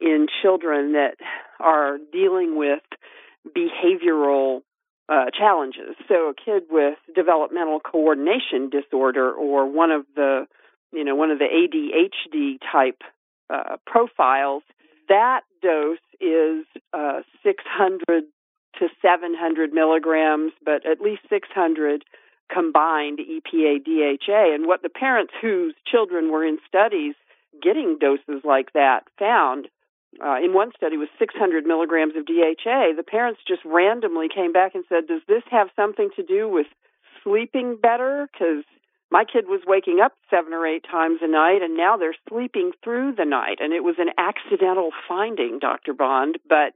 in 0.00 0.26
children 0.42 0.92
that 0.92 1.16
are 1.60 1.98
dealing 2.12 2.56
with 2.56 2.82
behavioral 3.56 4.60
uh, 5.08 5.26
challenges. 5.36 5.96
So 6.08 6.30
a 6.30 6.34
kid 6.34 6.64
with 6.70 6.98
developmental 7.14 7.80
coordination 7.80 8.70
disorder 8.70 9.32
or 9.32 9.70
one 9.70 9.90
of 9.90 10.04
the, 10.14 10.46
you 10.92 11.04
know, 11.04 11.14
one 11.14 11.30
of 11.30 11.38
the 11.38 11.46
ADHD 11.46 12.58
type 12.70 13.02
uh, 13.50 13.76
profiles, 13.86 14.62
that 15.08 15.40
dose 15.62 15.98
is 16.20 16.66
uh, 16.92 17.20
600 17.42 18.24
to 18.78 18.88
700 19.00 19.72
milligrams, 19.72 20.52
but 20.64 20.86
at 20.86 21.00
least 21.00 21.22
600 21.30 22.04
combined 22.52 23.18
EPA 23.18 23.84
DHA. 23.84 24.54
And 24.54 24.66
what 24.66 24.82
the 24.82 24.88
parents 24.88 25.32
whose 25.40 25.74
children 25.86 26.30
were 26.30 26.44
in 26.44 26.58
studies 26.66 27.14
getting 27.62 27.98
doses 28.00 28.42
like 28.44 28.72
that 28.72 29.04
found 29.18 29.68
uh, 30.24 30.36
in 30.42 30.54
one 30.54 30.72
study 30.76 30.96
was 30.96 31.08
600 31.18 31.66
milligrams 31.66 32.14
of 32.16 32.26
DHA. 32.26 32.96
The 32.96 33.04
parents 33.06 33.40
just 33.46 33.62
randomly 33.64 34.28
came 34.34 34.52
back 34.52 34.74
and 34.74 34.84
said, 34.88 35.06
Does 35.06 35.22
this 35.28 35.42
have 35.50 35.68
something 35.76 36.10
to 36.16 36.22
do 36.22 36.48
with 36.48 36.66
sleeping 37.22 37.76
better? 37.80 38.28
Because 38.32 38.64
my 39.10 39.24
kid 39.24 39.46
was 39.48 39.60
waking 39.66 40.00
up 40.02 40.12
seven 40.30 40.52
or 40.52 40.66
eight 40.66 40.84
times 40.90 41.20
a 41.22 41.28
night, 41.28 41.62
and 41.62 41.76
now 41.76 41.96
they're 41.96 42.16
sleeping 42.28 42.72
through 42.82 43.14
the 43.16 43.24
night. 43.24 43.58
And 43.60 43.72
it 43.72 43.84
was 43.84 43.96
an 43.98 44.10
accidental 44.18 44.90
finding, 45.06 45.58
Dr. 45.58 45.94
Bond, 45.94 46.38
but 46.48 46.74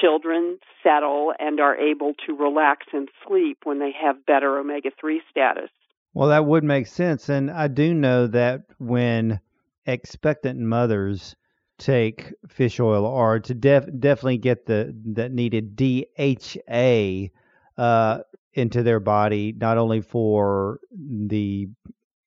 children 0.00 0.58
settle 0.82 1.32
and 1.38 1.60
are 1.60 1.76
able 1.76 2.12
to 2.26 2.34
relax 2.34 2.86
and 2.92 3.08
sleep 3.26 3.58
when 3.64 3.78
they 3.78 3.92
have 3.92 4.26
better 4.26 4.58
omega 4.58 4.90
3 5.00 5.20
status. 5.30 5.70
Well, 6.14 6.28
that 6.28 6.44
would 6.44 6.64
make 6.64 6.86
sense. 6.86 7.28
And 7.28 7.50
I 7.50 7.68
do 7.68 7.94
know 7.94 8.26
that 8.26 8.62
when 8.78 9.40
expectant 9.86 10.60
mothers 10.60 11.34
take 11.78 12.32
fish 12.48 12.78
oil 12.78 13.04
or 13.04 13.40
to 13.40 13.54
def- 13.54 13.88
definitely 13.98 14.38
get 14.38 14.66
the 14.66 14.94
that 15.14 15.32
needed 15.32 15.74
DHA 15.76 17.30
uh, 17.76 18.18
into 18.52 18.82
their 18.82 19.00
body, 19.00 19.52
not 19.56 19.78
only 19.78 20.00
for 20.00 20.80
the 20.92 21.68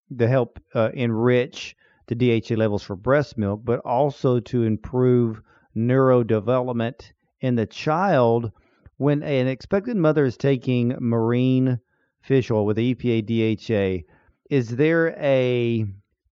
the 0.10 0.28
help 0.28 0.60
uh, 0.74 0.90
enrich 0.94 1.76
the 2.08 2.16
DHA 2.16 2.56
levels 2.56 2.84
for 2.84 2.96
breast 2.96 3.38
milk, 3.38 3.62
but 3.64 3.80
also 3.80 4.40
to 4.40 4.64
improve 4.64 5.42
neurodevelopment 5.76 7.12
in 7.46 7.56
the 7.56 7.66
child. 7.66 8.52
When 8.98 9.24
an 9.24 9.48
expectant 9.48 9.98
mother 9.98 10.26
is 10.26 10.38
taking 10.38 10.96
marine 11.00 11.80
fish 12.22 12.50
oil 12.50 12.66
with 12.66 12.78
EPA 12.78 13.26
DHA, 13.26 14.06
is 14.50 14.76
there 14.76 15.16
a 15.20 15.86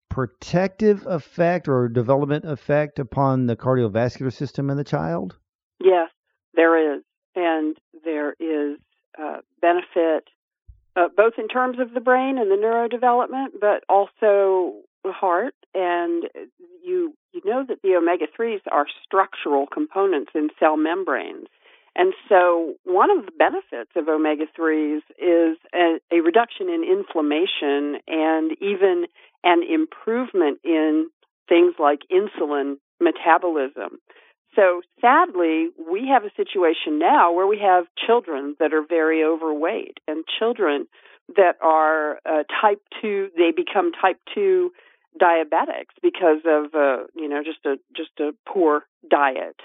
protective 0.09 1.07
effect 1.07 1.69
or 1.69 1.89
development 1.89 2.45
effect 2.45 2.99
upon 2.99 3.47
the 3.47 3.57
cardiovascular 3.57 4.33
system 4.33 4.71
in 4.71 4.77
the 4.77 4.85
child? 4.85 5.37
Yes, 5.81 6.11
there 6.55 6.97
is. 6.97 7.03
And 7.35 7.77
there 8.05 8.35
is 8.39 8.79
uh, 9.21 9.39
benefit 9.61 10.29
uh, 10.95 11.09
both 11.17 11.35
in 11.39 11.49
terms 11.49 11.79
of 11.81 11.95
the 11.95 12.01
brain 12.01 12.39
and 12.39 12.51
the 12.51 12.57
neurodevelopment, 12.57 13.59
but 13.61 13.85
also 13.89 14.83
the 15.05 15.13
heart. 15.13 15.55
And 15.75 16.25
you, 16.85 17.15
you 17.33 17.41
know 17.45 17.65
that 17.67 17.83
the 17.83 17.95
omega 17.95 18.27
3s 18.39 18.61
are 18.71 18.87
structural 19.05 19.67
components 19.67 20.33
in 20.35 20.49
cell 20.59 20.77
membranes. 20.77 21.49
And 21.95 22.15
so, 22.29 22.75
one 22.85 23.11
of 23.11 23.27
the 23.27 23.33
benefits 23.33 23.91
of 23.97 24.09
omega 24.09 24.45
3s 24.59 25.03
is 25.19 25.59
a, 25.75 25.99
a, 26.11 26.21
reduction 26.21 26.71
in 26.71 26.85
inflammation 26.85 28.01
and 28.09 28.53
even 28.63 29.07
an 29.45 29.63
improvement 29.63 30.61
in 30.65 31.11
things 31.49 31.75
like 31.79 32.01
insulin 32.11 32.77
metabolism. 32.99 33.99
So, 34.55 34.81
sadly, 35.03 35.69
we 35.91 36.09
have 36.09 36.25
a 36.25 36.31
situation 36.35 36.99
now 36.99 37.33
where 37.33 37.47
we 37.47 37.59
have 37.59 37.85
children 38.07 38.57
that 38.59 38.73
are 38.73 38.85
very 38.87 39.23
overweight 39.23 39.99
and 40.09 40.25
children 40.39 40.87
that 41.37 41.57
are 41.63 42.21
uh, 42.27 42.45
type 42.61 42.81
2, 43.01 43.31
they 43.37 43.53
become 43.55 43.93
type 43.93 44.19
2 44.35 44.71
diabetics 45.21 45.95
because 46.03 46.41
of 46.47 46.75
uh, 46.75 47.05
you 47.15 47.29
know 47.29 47.43
just 47.45 47.65
a 47.67 47.77
just 47.97 48.19
a 48.21 48.33
poor 48.47 48.83
diet 49.09 49.57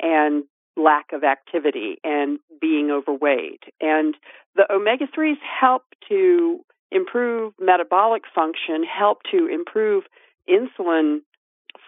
and 0.00 0.44
lack 0.76 1.12
of 1.12 1.24
activity 1.24 1.98
and 2.04 2.38
being 2.60 2.90
overweight. 2.90 3.64
And 3.80 4.16
the 4.54 4.72
omega 4.72 5.06
3s 5.06 5.38
help 5.60 5.82
to 6.08 6.64
improve 6.90 7.52
metabolic 7.60 8.22
function, 8.32 8.84
help 8.84 9.22
to 9.30 9.46
improve 9.46 10.04
insulin 10.48 11.18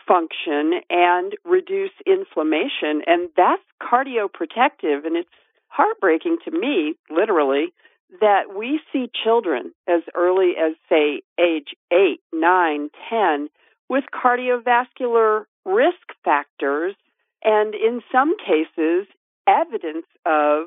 function, 0.06 0.80
and 0.90 1.34
reduce 1.44 1.92
inflammation. 2.06 3.02
And 3.06 3.28
that's 3.36 3.62
cardioprotective. 3.80 5.06
And 5.06 5.16
it's 5.16 5.28
heartbreaking 5.68 6.38
to 6.44 6.50
me, 6.50 6.94
literally, 7.10 7.72
that 8.20 8.54
we 8.56 8.80
see 8.92 9.10
children 9.24 9.72
as 9.88 10.02
early 10.14 10.54
as, 10.58 10.74
say, 10.88 11.22
age 11.38 11.74
8, 11.92 12.20
9, 12.32 12.90
10 13.08 13.48
with 13.88 14.04
cardiovascular 14.12 15.44
risk 15.64 16.14
factors 16.24 16.94
and 17.42 17.74
in 17.74 18.02
some 18.12 18.34
cases, 18.38 19.06
evidence 19.46 20.06
of 20.26 20.66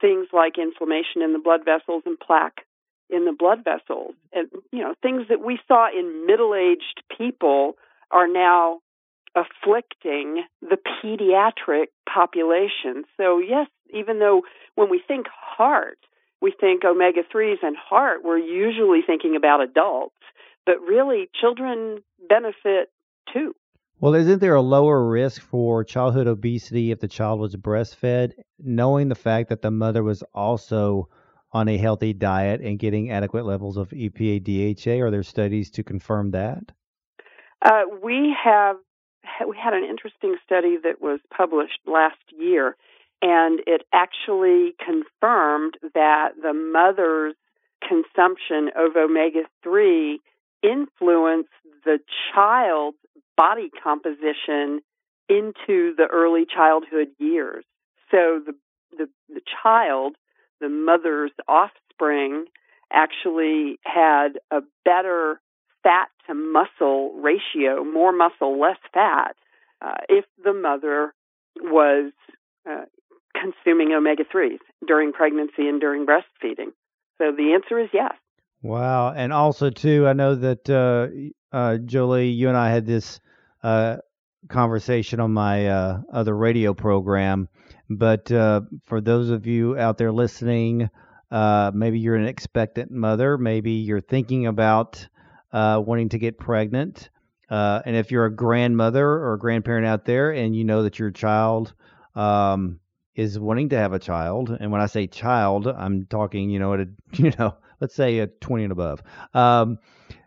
things 0.00 0.28
like 0.32 0.58
inflammation 0.58 1.22
in 1.22 1.32
the 1.32 1.38
blood 1.38 1.60
vessels 1.64 2.02
and 2.06 2.18
plaque 2.18 2.60
in 3.10 3.24
the 3.24 3.32
blood 3.32 3.64
vessels. 3.64 4.14
And, 4.32 4.48
you 4.72 4.80
know, 4.80 4.94
things 5.02 5.22
that 5.28 5.44
we 5.44 5.58
saw 5.66 5.88
in 5.88 6.26
middle 6.26 6.54
aged 6.54 7.02
people 7.16 7.76
are 8.10 8.28
now 8.28 8.80
afflicting 9.34 10.44
the 10.62 10.76
pediatric 10.76 11.86
population. 12.08 13.04
So, 13.16 13.38
yes, 13.38 13.66
even 13.92 14.20
though 14.20 14.42
when 14.76 14.90
we 14.90 15.02
think 15.06 15.26
heart, 15.28 15.98
we 16.44 16.52
think 16.60 16.84
omega 16.84 17.22
3s 17.34 17.62
and 17.62 17.74
heart, 17.74 18.22
we're 18.22 18.36
usually 18.36 19.00
thinking 19.04 19.34
about 19.34 19.62
adults, 19.62 20.14
but 20.66 20.78
really 20.82 21.30
children 21.40 22.04
benefit 22.28 22.90
too. 23.32 23.54
Well, 23.98 24.14
isn't 24.14 24.40
there 24.40 24.54
a 24.54 24.60
lower 24.60 25.08
risk 25.08 25.40
for 25.40 25.84
childhood 25.84 26.26
obesity 26.26 26.90
if 26.90 27.00
the 27.00 27.08
child 27.08 27.40
was 27.40 27.56
breastfed, 27.56 28.32
knowing 28.58 29.08
the 29.08 29.14
fact 29.14 29.48
that 29.48 29.62
the 29.62 29.70
mother 29.70 30.02
was 30.02 30.22
also 30.34 31.08
on 31.52 31.66
a 31.66 31.78
healthy 31.78 32.12
diet 32.12 32.60
and 32.60 32.78
getting 32.78 33.10
adequate 33.10 33.46
levels 33.46 33.78
of 33.78 33.88
EPA 33.88 34.44
DHA? 34.44 35.02
Are 35.02 35.10
there 35.10 35.22
studies 35.22 35.70
to 35.70 35.82
confirm 35.82 36.32
that? 36.32 36.72
Uh, 37.64 37.84
we 38.02 38.36
have 38.44 38.76
we 39.48 39.56
had 39.56 39.72
an 39.72 39.84
interesting 39.84 40.36
study 40.44 40.76
that 40.82 41.00
was 41.00 41.20
published 41.34 41.78
last 41.86 42.20
year, 42.38 42.76
and 43.22 43.60
it 43.66 43.82
actually 43.92 44.74
confirmed 44.78 45.74
that 45.94 46.30
the 46.40 46.52
mother's 46.52 47.34
consumption 47.86 48.70
of 48.76 48.96
omega 48.96 49.42
three 49.62 50.20
influenced 50.62 51.50
the 51.84 51.98
child's 52.32 52.96
body 53.36 53.70
composition 53.82 54.80
into 55.28 55.94
the 55.96 56.06
early 56.10 56.44
childhood 56.46 57.08
years. 57.18 57.64
So 58.10 58.40
the, 58.44 58.54
the, 58.96 59.08
the 59.28 59.40
child, 59.62 60.16
the 60.60 60.68
mother's 60.68 61.32
offspring, 61.48 62.46
actually 62.92 63.78
had 63.84 64.38
a 64.50 64.60
better 64.84 65.40
fat 65.82 66.08
to 66.26 66.34
muscle 66.34 67.12
ratio, 67.14 67.84
more 67.84 68.12
muscle, 68.12 68.60
less 68.60 68.78
fat, 68.92 69.36
uh, 69.80 69.94
if 70.08 70.24
the 70.42 70.54
mother 70.54 71.12
was 71.60 72.12
uh, 72.68 72.84
consuming 73.34 73.92
omega 73.92 74.24
3s 74.24 74.58
during 74.86 75.12
pregnancy 75.12 75.68
and 75.68 75.80
during 75.80 76.06
breastfeeding. 76.06 76.72
So 77.18 77.32
the 77.36 77.52
answer 77.54 77.78
is 77.78 77.88
yes. 77.92 78.12
Wow. 78.62 79.12
And 79.14 79.32
also, 79.32 79.70
too, 79.70 80.06
I 80.06 80.14
know 80.14 80.34
that, 80.34 80.70
uh, 80.70 81.08
uh, 81.54 81.78
Jolie, 81.78 82.28
you 82.28 82.48
and 82.48 82.56
I 82.56 82.70
had 82.70 82.86
this 82.86 83.20
uh, 83.62 83.98
conversation 84.48 85.20
on 85.20 85.32
my 85.32 85.68
uh, 85.68 86.00
other 86.12 86.36
radio 86.36 86.74
program. 86.74 87.48
But 87.90 88.32
uh, 88.32 88.62
for 88.86 89.00
those 89.00 89.30
of 89.30 89.46
you 89.46 89.78
out 89.78 89.98
there 89.98 90.12
listening, 90.12 90.88
uh, 91.30 91.72
maybe 91.74 91.98
you're 91.98 92.16
an 92.16 92.26
expectant 92.26 92.90
mother, 92.90 93.36
maybe 93.36 93.72
you're 93.72 94.00
thinking 94.00 94.46
about 94.46 95.06
uh, 95.52 95.82
wanting 95.84 96.08
to 96.10 96.18
get 96.18 96.38
pregnant. 96.38 97.10
Uh, 97.50 97.82
and 97.84 97.96
if 97.96 98.10
you're 98.10 98.24
a 98.24 98.34
grandmother 98.34 99.06
or 99.06 99.34
a 99.34 99.38
grandparent 99.38 99.86
out 99.86 100.04
there 100.04 100.30
and 100.30 100.56
you 100.56 100.64
know 100.64 100.82
that 100.82 100.98
your 100.98 101.10
child 101.10 101.74
um, 102.14 102.80
is 103.14 103.38
wanting 103.38 103.68
to 103.70 103.76
have 103.76 103.92
a 103.92 103.98
child, 103.98 104.50
and 104.50 104.72
when 104.72 104.80
I 104.80 104.86
say 104.86 105.06
child, 105.06 105.66
I'm 105.66 106.06
talking, 106.06 106.50
you 106.50 106.58
know, 106.58 106.74
at 106.74 106.80
a, 106.80 106.88
you 107.12 107.32
know, 107.38 107.56
let's 107.80 107.94
say 107.94 108.18
a 108.18 108.26
20 108.26 108.64
and 108.64 108.72
above, 108.72 109.02
um, 109.34 109.78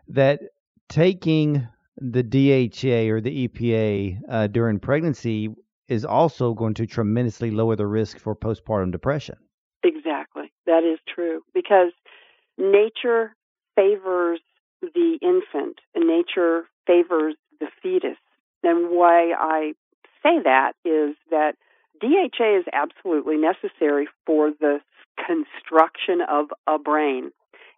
that 0.08 0.40
taking 0.88 1.66
the 1.96 2.22
DHA 2.22 3.12
or 3.12 3.20
the 3.20 3.48
EPA 3.48 4.20
uh, 4.28 4.46
during 4.46 4.78
pregnancy 4.78 5.54
is 5.88 6.04
also 6.04 6.54
going 6.54 6.74
to 6.74 6.86
tremendously 6.86 7.50
lower 7.50 7.76
the 7.76 7.86
risk 7.86 8.18
for 8.18 8.36
postpartum 8.36 8.92
depression. 8.92 9.36
Exactly. 9.82 10.52
That 10.66 10.84
is 10.84 10.98
true 11.12 11.42
because 11.54 11.92
nature 12.58 13.34
favors 13.74 14.40
the 14.82 15.18
infant 15.22 15.78
and 15.94 16.06
nature 16.06 16.64
favors 16.86 17.34
the 17.58 17.68
fetus. 17.82 18.18
And 18.62 18.90
why 18.90 19.32
I 19.36 19.72
say 20.22 20.42
that 20.44 20.72
is 20.84 21.16
that 21.30 21.54
DHA 22.00 22.58
is 22.58 22.64
absolutely 22.72 23.36
necessary 23.36 24.08
for 24.26 24.50
the 24.50 24.80
construction 25.26 26.20
of 26.28 26.46
a 26.66 26.78
brain 26.78 27.30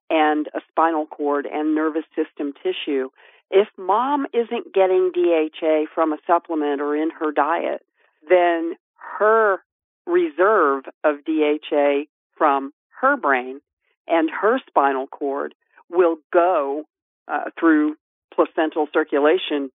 and 0.08 0.48
a 0.54 0.60
spinal 0.68 1.06
cord 1.06 1.46
and 1.46 1.74
nervous 1.74 2.04
system 2.16 2.52
tissue. 2.62 3.08
If 3.50 3.68
mom 3.76 4.26
isn't 4.32 4.74
getting 4.74 5.12
DHA 5.14 5.86
from 5.94 6.12
a 6.12 6.18
supplement 6.26 6.80
or 6.80 6.96
in 6.96 7.10
her 7.10 7.32
diet, 7.32 7.84
then 8.28 8.74
her 9.18 9.58
reserve 10.06 10.84
of 11.04 11.24
DHA 11.24 12.04
from 12.36 12.72
her 13.00 13.16
brain 13.16 13.60
and 14.06 14.30
her 14.30 14.58
spinal 14.66 15.06
cord 15.06 15.54
will 15.88 16.16
go 16.32 16.84
uh, 17.28 17.50
through 17.58 17.96
placental 18.34 18.88
circulation 18.92 19.70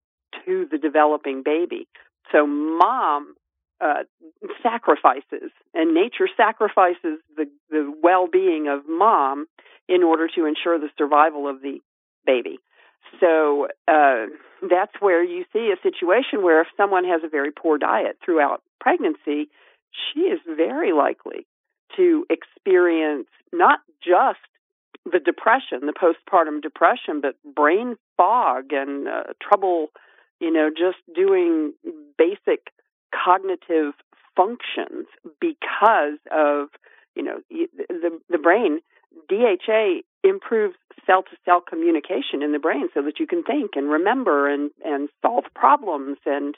to 0.45 0.67
the 0.69 0.77
developing 0.77 1.43
baby. 1.43 1.87
So 2.31 2.47
mom 2.47 3.35
uh, 3.81 4.03
sacrifices, 4.61 5.51
and 5.73 5.93
nature 5.93 6.29
sacrifices 6.35 7.19
the, 7.35 7.45
the 7.69 7.93
well-being 8.01 8.67
of 8.67 8.81
mom 8.87 9.45
in 9.87 10.03
order 10.03 10.27
to 10.35 10.45
ensure 10.45 10.79
the 10.79 10.89
survival 10.97 11.47
of 11.47 11.61
the 11.61 11.79
baby. 12.25 12.57
So 13.19 13.67
uh, 13.87 14.25
that's 14.69 14.93
where 14.99 15.23
you 15.23 15.45
see 15.53 15.71
a 15.71 15.81
situation 15.81 16.41
where 16.41 16.61
if 16.61 16.67
someone 16.77 17.03
has 17.05 17.21
a 17.23 17.29
very 17.29 17.51
poor 17.51 17.77
diet 17.77 18.17
throughout 18.23 18.61
pregnancy, 18.79 19.49
she 19.91 20.21
is 20.21 20.39
very 20.47 20.93
likely 20.93 21.45
to 21.97 22.25
experience 22.29 23.27
not 23.51 23.79
just 24.03 24.39
the 25.05 25.19
depression, 25.19 25.81
the 25.81 25.93
postpartum 25.93 26.61
depression, 26.61 27.21
but 27.21 27.35
brain 27.55 27.95
fog 28.17 28.71
and 28.71 29.07
uh, 29.07 29.23
trouble, 29.41 29.87
you 30.39 30.51
know, 30.51 30.69
just 30.69 30.97
doing 31.13 31.73
basic 32.17 32.72
cognitive 33.13 33.93
functions 34.35 35.07
because 35.39 36.19
of, 36.31 36.69
you 37.15 37.23
know, 37.23 37.41
the 37.49 38.19
the 38.29 38.37
brain 38.37 38.79
DHA 39.29 40.01
improves 40.23 40.75
cell 41.05 41.23
to 41.23 41.37
cell 41.45 41.61
communication 41.61 42.41
in 42.41 42.51
the 42.51 42.59
brain 42.59 42.89
so 42.93 43.01
that 43.03 43.19
you 43.19 43.27
can 43.27 43.43
think 43.43 43.71
and 43.75 43.89
remember 43.89 44.47
and, 44.47 44.71
and 44.85 45.09
solve 45.21 45.45
problems. 45.55 46.17
And 46.25 46.55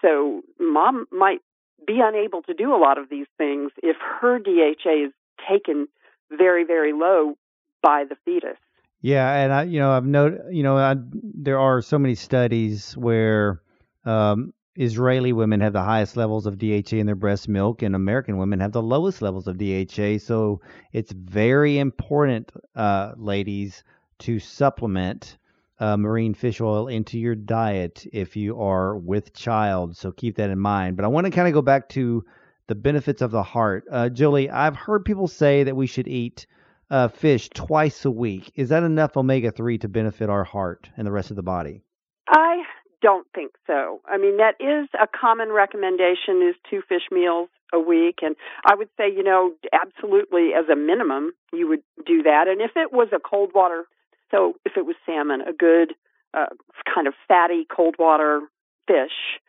so 0.00 0.42
mom 0.58 1.06
might 1.10 1.40
be 1.86 2.00
unable 2.02 2.42
to 2.42 2.54
do 2.54 2.74
a 2.74 2.78
lot 2.78 2.98
of 2.98 3.08
these 3.08 3.26
things 3.38 3.70
if 3.82 3.96
her 4.20 4.38
DHA 4.38 5.06
is 5.06 5.12
taken 5.48 5.88
very, 6.30 6.64
very 6.64 6.92
low 6.92 7.34
by 7.82 8.04
the 8.08 8.16
fetus. 8.24 8.58
Yeah, 9.00 9.32
and 9.34 9.52
I, 9.52 9.62
you 9.64 9.80
know, 9.80 9.90
I've 9.90 10.06
noted, 10.06 10.42
you 10.50 10.62
know, 10.62 10.76
I, 10.76 10.94
there 11.12 11.58
are 11.58 11.82
so 11.82 11.98
many 11.98 12.14
studies 12.14 12.96
where 12.96 13.60
um, 14.04 14.54
Israeli 14.76 15.32
women 15.32 15.60
have 15.60 15.74
the 15.74 15.82
highest 15.82 16.16
levels 16.16 16.46
of 16.46 16.58
DHA 16.58 16.96
in 16.96 17.06
their 17.06 17.14
breast 17.14 17.48
milk, 17.48 17.82
and 17.82 17.94
American 17.94 18.38
women 18.38 18.60
have 18.60 18.72
the 18.72 18.82
lowest 18.82 19.20
levels 19.20 19.46
of 19.46 19.58
DHA. 19.58 20.18
So 20.18 20.60
it's 20.92 21.12
very 21.12 21.78
important, 21.78 22.50
uh, 22.74 23.12
ladies, 23.16 23.84
to 24.20 24.38
supplement 24.38 25.36
uh, 25.78 25.96
marine 25.96 26.32
fish 26.32 26.60
oil 26.60 26.88
into 26.88 27.18
your 27.18 27.34
diet 27.34 28.06
if 28.12 28.36
you 28.36 28.60
are 28.60 28.96
with 28.96 29.34
child. 29.34 29.96
So 29.96 30.12
keep 30.12 30.36
that 30.36 30.50
in 30.50 30.58
mind. 30.58 30.96
But 30.96 31.04
I 31.04 31.08
want 31.08 31.26
to 31.26 31.30
kind 31.32 31.48
of 31.48 31.54
go 31.54 31.62
back 31.62 31.88
to 31.90 32.24
the 32.68 32.74
benefits 32.74 33.20
of 33.20 33.30
the 33.30 33.42
heart. 33.42 33.84
Uh, 33.90 34.08
Julie, 34.08 34.48
I've 34.48 34.76
heard 34.76 35.04
people 35.04 35.28
say 35.28 35.64
that 35.64 35.76
we 35.76 35.86
should 35.86 36.08
eat 36.08 36.46
uh, 36.90 37.08
fish 37.08 37.50
twice 37.50 38.04
a 38.04 38.10
week. 38.10 38.52
Is 38.54 38.68
that 38.68 38.84
enough 38.84 39.16
omega 39.16 39.50
3 39.50 39.78
to 39.78 39.88
benefit 39.88 40.30
our 40.30 40.44
heart 40.44 40.88
and 40.96 41.06
the 41.06 41.12
rest 41.12 41.30
of 41.30 41.36
the 41.36 41.42
body? 41.42 41.82
I 42.28 42.62
don't 43.02 43.26
think 43.34 43.52
so. 43.66 44.00
I 44.06 44.16
mean, 44.16 44.38
that 44.38 44.54
is 44.60 44.88
a 44.94 45.06
common 45.06 45.50
recommendation 45.50 46.40
is 46.42 46.54
two 46.70 46.82
fish 46.88 47.10
meals 47.10 47.48
a 47.72 47.80
week. 47.80 48.20
And 48.22 48.36
I 48.64 48.74
would 48.74 48.88
say, 48.96 49.08
you 49.08 49.22
know, 49.22 49.52
absolutely 49.72 50.50
as 50.56 50.68
a 50.70 50.76
minimum, 50.76 51.32
you 51.52 51.68
would 51.68 51.82
do 52.06 52.22
that. 52.22 52.46
And 52.48 52.60
if 52.60 52.72
it 52.76 52.92
was 52.92 53.08
a 53.12 53.18
cold 53.18 53.50
water, 53.54 53.84
so 54.30 54.54
if 54.64 54.76
it 54.76 54.86
was 54.86 54.96
salmon, 55.04 55.40
a 55.42 55.52
good 55.52 55.94
uh, 56.32 56.46
kind 56.94 57.06
of 57.06 57.14
fatty 57.26 57.66
cold 57.74 57.96
water 57.98 58.42
fish, 58.86 59.40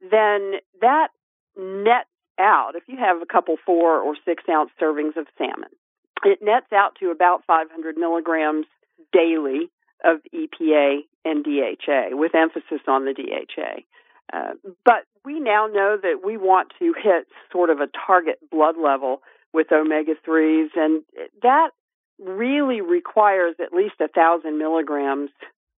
then 0.00 0.54
that 0.80 1.08
nets 1.56 2.08
out, 2.38 2.72
if 2.76 2.84
you 2.86 2.96
have 2.98 3.20
a 3.22 3.26
couple 3.26 3.56
four 3.64 4.00
or 4.00 4.14
six 4.24 4.44
ounce 4.48 4.70
servings 4.80 5.16
of 5.16 5.26
salmon, 5.36 5.70
it 6.24 6.40
nets 6.42 6.72
out 6.72 6.96
to 7.00 7.10
about 7.10 7.42
500 7.46 7.96
milligrams 7.96 8.66
daily 9.12 9.70
of 10.04 10.18
EPA 10.34 11.00
and 11.24 11.44
DHA, 11.44 12.16
with 12.16 12.34
emphasis 12.34 12.80
on 12.86 13.04
the 13.04 13.14
DHA. 13.14 13.82
Uh, 14.32 14.54
but 14.84 15.04
we 15.24 15.40
now 15.40 15.66
know 15.66 15.96
that 16.00 16.20
we 16.24 16.36
want 16.36 16.72
to 16.78 16.94
hit 17.02 17.26
sort 17.52 17.70
of 17.70 17.80
a 17.80 17.88
target 18.06 18.38
blood 18.50 18.76
level 18.82 19.22
with 19.52 19.72
omega 19.72 20.12
3s, 20.26 20.68
and 20.76 21.02
that 21.42 21.70
really 22.18 22.80
requires 22.80 23.54
at 23.60 23.72
least 23.72 23.94
a 24.00 24.08
thousand 24.08 24.58
milligrams 24.58 25.30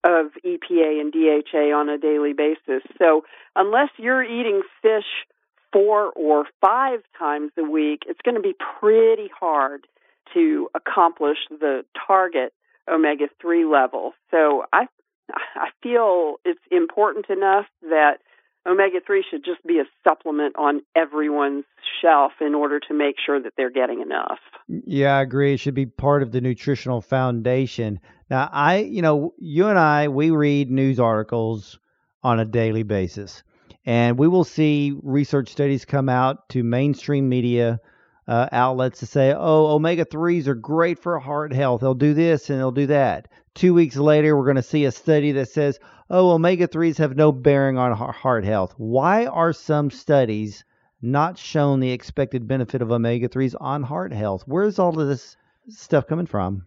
of 0.04 0.26
EPA 0.46 1.00
and 1.00 1.12
DHA 1.12 1.74
on 1.74 1.88
a 1.88 1.98
daily 1.98 2.32
basis. 2.32 2.82
So, 2.98 3.22
unless 3.56 3.90
you're 3.98 4.22
eating 4.22 4.62
fish 4.80 5.26
four 5.72 6.10
or 6.12 6.44
five 6.60 7.00
times 7.18 7.50
a 7.58 7.64
week, 7.64 8.04
it's 8.06 8.20
going 8.24 8.36
to 8.36 8.40
be 8.40 8.54
pretty 8.80 9.28
hard 9.38 9.86
to 10.34 10.68
accomplish 10.74 11.38
the 11.50 11.84
target 12.06 12.52
omega 12.90 13.26
3 13.40 13.64
level. 13.64 14.12
So 14.30 14.64
I 14.72 14.86
I 15.32 15.68
feel 15.82 16.36
it's 16.44 16.60
important 16.70 17.26
enough 17.28 17.66
that 17.82 18.18
omega 18.66 19.00
3 19.04 19.24
should 19.30 19.44
just 19.44 19.64
be 19.66 19.78
a 19.78 19.84
supplement 20.06 20.56
on 20.56 20.82
everyone's 20.96 21.64
shelf 22.02 22.32
in 22.40 22.54
order 22.54 22.80
to 22.80 22.94
make 22.94 23.16
sure 23.24 23.40
that 23.40 23.52
they're 23.56 23.70
getting 23.70 24.00
enough. 24.00 24.38
Yeah, 24.68 25.16
I 25.16 25.22
agree. 25.22 25.54
It 25.54 25.60
should 25.60 25.74
be 25.74 25.86
part 25.86 26.22
of 26.22 26.32
the 26.32 26.40
nutritional 26.40 27.00
foundation. 27.00 28.00
Now, 28.30 28.48
I, 28.52 28.78
you 28.78 29.02
know, 29.02 29.34
you 29.38 29.68
and 29.68 29.78
I, 29.78 30.08
we 30.08 30.30
read 30.30 30.70
news 30.70 31.00
articles 31.00 31.78
on 32.22 32.40
a 32.40 32.44
daily 32.44 32.82
basis, 32.82 33.42
and 33.86 34.18
we 34.18 34.28
will 34.28 34.44
see 34.44 34.94
research 35.02 35.48
studies 35.48 35.84
come 35.84 36.08
out 36.08 36.48
to 36.50 36.62
mainstream 36.62 37.28
media 37.28 37.80
uh, 38.26 38.46
outlets 38.52 39.00
to 39.00 39.06
say, 39.06 39.32
oh, 39.34 39.74
omega 39.74 40.04
3s 40.04 40.46
are 40.46 40.54
great 40.54 40.98
for 40.98 41.18
heart 41.18 41.52
health. 41.52 41.80
They'll 41.80 41.94
do 41.94 42.12
this 42.12 42.50
and 42.50 42.58
they'll 42.58 42.70
do 42.70 42.86
that. 42.88 43.28
Two 43.58 43.74
weeks 43.74 43.96
later, 43.96 44.36
we're 44.36 44.44
going 44.44 44.54
to 44.54 44.62
see 44.62 44.84
a 44.84 44.92
study 44.92 45.32
that 45.32 45.48
says, 45.48 45.80
oh, 46.10 46.30
omega 46.30 46.68
3s 46.68 46.96
have 46.98 47.16
no 47.16 47.32
bearing 47.32 47.76
on 47.76 47.90
heart 47.92 48.44
health. 48.44 48.72
Why 48.76 49.26
are 49.26 49.52
some 49.52 49.90
studies 49.90 50.62
not 51.02 51.36
shown 51.36 51.80
the 51.80 51.90
expected 51.90 52.46
benefit 52.46 52.82
of 52.82 52.92
omega 52.92 53.28
3s 53.28 53.56
on 53.60 53.82
heart 53.82 54.12
health? 54.12 54.44
Where's 54.46 54.78
all 54.78 54.96
of 55.00 55.08
this 55.08 55.36
stuff 55.68 56.06
coming 56.06 56.26
from? 56.26 56.66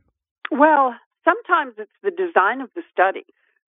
Well, 0.52 0.94
sometimes 1.24 1.76
it's 1.78 1.96
the 2.04 2.12
design 2.12 2.60
of 2.60 2.70
the 2.76 2.82
study. 2.92 3.24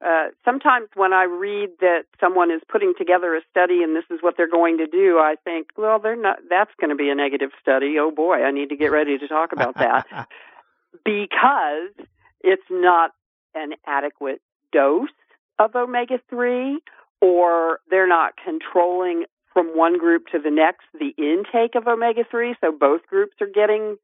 Uh, 0.06 0.32
sometimes 0.44 0.90
when 0.96 1.14
I 1.14 1.24
read 1.24 1.70
that 1.80 2.02
someone 2.20 2.52
is 2.52 2.60
putting 2.70 2.94
together 2.98 3.38
a 3.38 3.42
study 3.50 3.84
and 3.84 3.96
this 3.96 4.04
is 4.12 4.20
what 4.20 4.36
they're 4.36 4.52
going 4.52 4.80
to 4.80 4.86
do, 4.86 5.18
I 5.20 5.36
think, 5.46 5.68
well, 5.78 5.98
they're 5.98 6.22
not. 6.22 6.40
That's 6.50 6.72
going 6.78 6.90
to 6.90 6.98
be 6.98 7.10
a 7.10 7.16
negative 7.16 7.52
study. 7.62 7.96
Oh 8.00 8.12
boy, 8.12 8.44
I 8.44 8.52
need 8.52 8.68
to 8.68 8.76
get 8.76 8.92
ready 8.92 9.18
to 9.18 9.28
talk 9.30 9.54
about 9.54 9.76
that. 9.76 10.28
because 11.06 12.06
it's 12.44 12.64
not 12.70 13.12
an 13.56 13.74
adequate 13.86 14.42
dose 14.72 15.10
of 15.60 15.76
omega 15.76 16.20
3 16.30 16.80
or 17.22 17.80
they're 17.90 18.08
not 18.08 18.34
controlling 18.44 19.26
from 19.54 19.68
one 19.78 19.98
group 19.98 20.28
to 20.32 20.40
the 20.40 20.52
next 20.52 20.86
the 21.00 21.14
intake 21.18 21.76
of 21.76 21.88
omega 21.88 22.24
3 22.30 22.56
so 22.62 22.72
both 22.72 23.02
groups 23.08 23.36
are 23.42 23.48
getting 23.48 23.98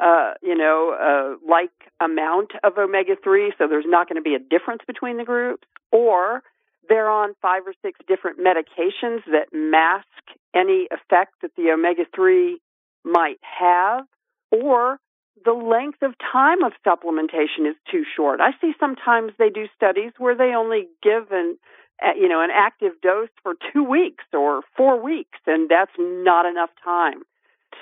uh, 0.00 0.32
you 0.42 0.56
know, 0.56 0.96
uh, 1.00 1.48
like 1.48 1.70
amount 2.00 2.52
of 2.64 2.76
omega 2.78 3.14
3, 3.22 3.52
so 3.56 3.68
there's 3.68 3.84
not 3.86 4.08
going 4.08 4.16
to 4.16 4.22
be 4.22 4.34
a 4.34 4.38
difference 4.38 4.82
between 4.86 5.18
the 5.18 5.24
groups, 5.24 5.66
or 5.92 6.42
they're 6.88 7.10
on 7.10 7.34
five 7.40 7.62
or 7.66 7.74
six 7.82 7.98
different 8.08 8.38
medications 8.38 9.20
that 9.26 9.46
mask 9.52 10.06
any 10.54 10.88
effect 10.90 11.34
that 11.42 11.52
the 11.56 11.70
omega 11.70 12.04
3 12.14 12.58
might 13.04 13.38
have, 13.40 14.04
or 14.50 14.98
the 15.44 15.52
length 15.52 16.02
of 16.02 16.14
time 16.32 16.62
of 16.62 16.72
supplementation 16.86 17.68
is 17.68 17.76
too 17.90 18.04
short. 18.16 18.40
I 18.40 18.50
see 18.60 18.72
sometimes 18.78 19.32
they 19.38 19.50
do 19.50 19.66
studies 19.74 20.12
where 20.18 20.36
they 20.36 20.54
only 20.54 20.88
give 21.02 21.32
an 21.32 21.58
you 22.16 22.28
know 22.28 22.42
an 22.42 22.50
active 22.52 22.92
dose 23.02 23.28
for 23.42 23.54
2 23.72 23.84
weeks 23.84 24.24
or 24.32 24.62
4 24.76 25.02
weeks 25.02 25.38
and 25.46 25.68
that's 25.68 25.92
not 25.98 26.46
enough 26.46 26.70
time 26.82 27.22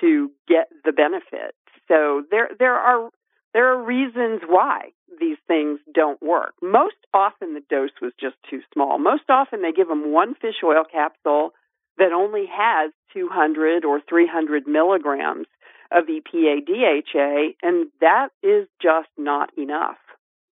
to 0.01 0.31
get 0.47 0.69
the 0.85 0.91
benefit. 0.91 1.55
So 1.87 2.23
there 2.31 2.49
there 2.57 2.75
are 2.75 3.09
there 3.53 3.71
are 3.71 3.83
reasons 3.83 4.41
why 4.47 4.89
these 5.19 5.37
things 5.47 5.79
don't 5.93 6.21
work. 6.21 6.53
Most 6.61 6.95
often 7.13 7.53
the 7.53 7.63
dose 7.69 7.91
was 8.01 8.13
just 8.19 8.35
too 8.49 8.61
small. 8.73 8.97
Most 8.97 9.29
often 9.29 9.61
they 9.61 9.71
give 9.71 9.87
them 9.87 10.11
one 10.11 10.33
fish 10.33 10.55
oil 10.63 10.83
capsule 10.89 11.53
that 11.97 12.11
only 12.11 12.45
has 12.51 12.91
200 13.13 13.85
or 13.85 14.01
300 14.09 14.67
milligrams 14.67 15.45
of 15.93 16.05
EPA 16.05 16.65
DHA, 16.65 17.53
and 17.61 17.87
that 18.01 18.29
is 18.41 18.67
just 18.81 19.09
not 19.17 19.49
enough. 19.57 19.97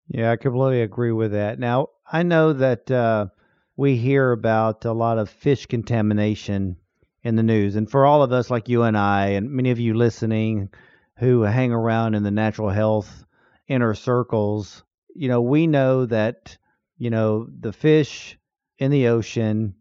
Yeah, 0.08 0.32
I 0.32 0.36
completely 0.36 0.82
agree 0.82 1.12
with 1.12 1.32
that. 1.32 1.60
Now, 1.60 1.88
I 2.12 2.24
know 2.24 2.54
that 2.54 2.92
uh, 2.92 3.28
we 3.76 3.96
hear 3.96 4.32
about 4.32 4.86
a 4.86 4.92
lot 4.94 5.18
of 5.18 5.30
fish 5.30 5.66
contamination 5.66 6.78
in 7.24 7.36
the 7.36 7.44
news, 7.44 7.76
and 7.76 7.90
for 7.90 8.06
all 8.06 8.24
of 8.24 8.32
us 8.32 8.50
like 8.50 8.70
you 8.70 8.84
and 8.84 8.98
I, 8.98 9.28
and 9.30 9.52
many 9.52 9.72
of 9.72 9.80
you 9.80 9.94
listening 9.94 10.70
who 11.18 11.42
hang 11.42 11.72
around 11.72 12.16
in 12.16 12.24
the 12.24 12.32
natural 12.32 12.70
health 12.70 13.26
inner 13.68 13.94
circles, 13.94 14.84
you 15.16 15.28
know, 15.28 15.42
we 15.42 15.68
know 15.68 16.06
that, 16.06 16.58
you 16.98 17.10
know, 17.10 17.48
the 17.60 17.72
fish 17.72 18.38
in 18.80 18.92
the 18.92 19.08
ocean, 19.08 19.76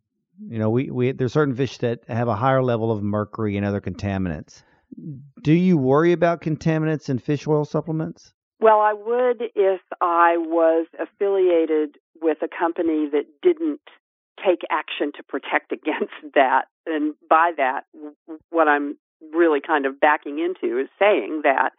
you 0.48 0.58
know, 0.58 0.70
we, 0.70 0.90
we 0.90 1.12
there's 1.12 1.32
certain 1.32 1.54
fish 1.54 1.78
that 1.78 2.04
have 2.08 2.28
a 2.28 2.36
higher 2.36 2.62
level 2.62 2.92
of 2.92 3.02
mercury 3.02 3.56
and 3.56 3.66
other 3.66 3.80
contaminants. 3.80 4.62
Do 5.42 5.52
you 5.52 5.76
worry 5.76 6.12
about 6.12 6.42
contaminants 6.42 7.08
in 7.08 7.18
fish 7.18 7.46
oil 7.46 7.64
supplements? 7.64 8.32
Well, 8.60 8.80
I 8.80 8.92
would 8.92 9.42
if 9.54 9.80
I 10.00 10.36
was 10.36 10.86
affiliated 11.00 11.96
with 12.20 12.38
a 12.42 12.48
company 12.48 13.08
that 13.10 13.24
didn't 13.42 13.80
take 14.44 14.60
action 14.70 15.12
to 15.16 15.22
protect 15.22 15.72
against 15.72 16.34
that. 16.34 16.66
And 16.86 17.14
by 17.28 17.52
that, 17.56 17.84
what 18.50 18.68
I'm 18.68 18.96
really 19.32 19.60
kind 19.60 19.86
of 19.86 20.00
backing 20.00 20.38
into 20.38 20.78
is 20.78 20.88
saying 20.98 21.42
that 21.44 21.72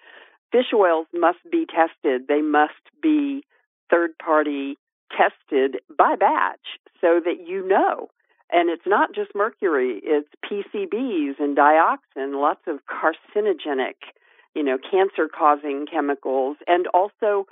fish 0.52 0.74
oils 0.74 1.08
must 1.14 1.40
be 1.52 1.66
tested. 1.66 2.28
They 2.28 2.42
must 2.42 2.74
be 3.02 3.44
third 3.90 4.12
party 4.24 4.78
tested 5.12 5.82
by 5.98 6.16
batch 6.16 6.80
so 7.02 7.20
that 7.24 7.48
you 7.48 7.68
know. 7.68 8.08
And 8.52 8.70
it's 8.70 8.86
not 8.86 9.16
just 9.16 9.32
mercury, 9.34 10.02
it's 10.04 10.28
PCBs 10.46 11.40
and 11.40 11.56
dioxin, 11.56 12.40
lots 12.42 12.62
of 12.68 12.80
carcinogenic, 12.86 13.96
you 14.54 14.64
know, 14.64 14.78
cancer 14.78 15.30
causing 15.34 15.86
chemicals, 15.90 16.58
and 16.68 16.88
also 16.88 17.48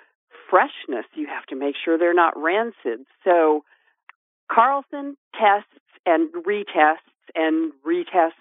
freshness. 0.49 1.05
You 1.15 1.27
have 1.27 1.45
to 1.47 1.55
make 1.55 1.75
sure 1.83 1.97
they're 1.97 2.13
not 2.13 2.33
rancid. 2.35 3.05
So 3.23 3.63
Carlson 4.51 5.15
tests 5.39 5.69
and 6.05 6.29
retests 6.33 6.97
and 7.35 7.71
retest 7.85 8.31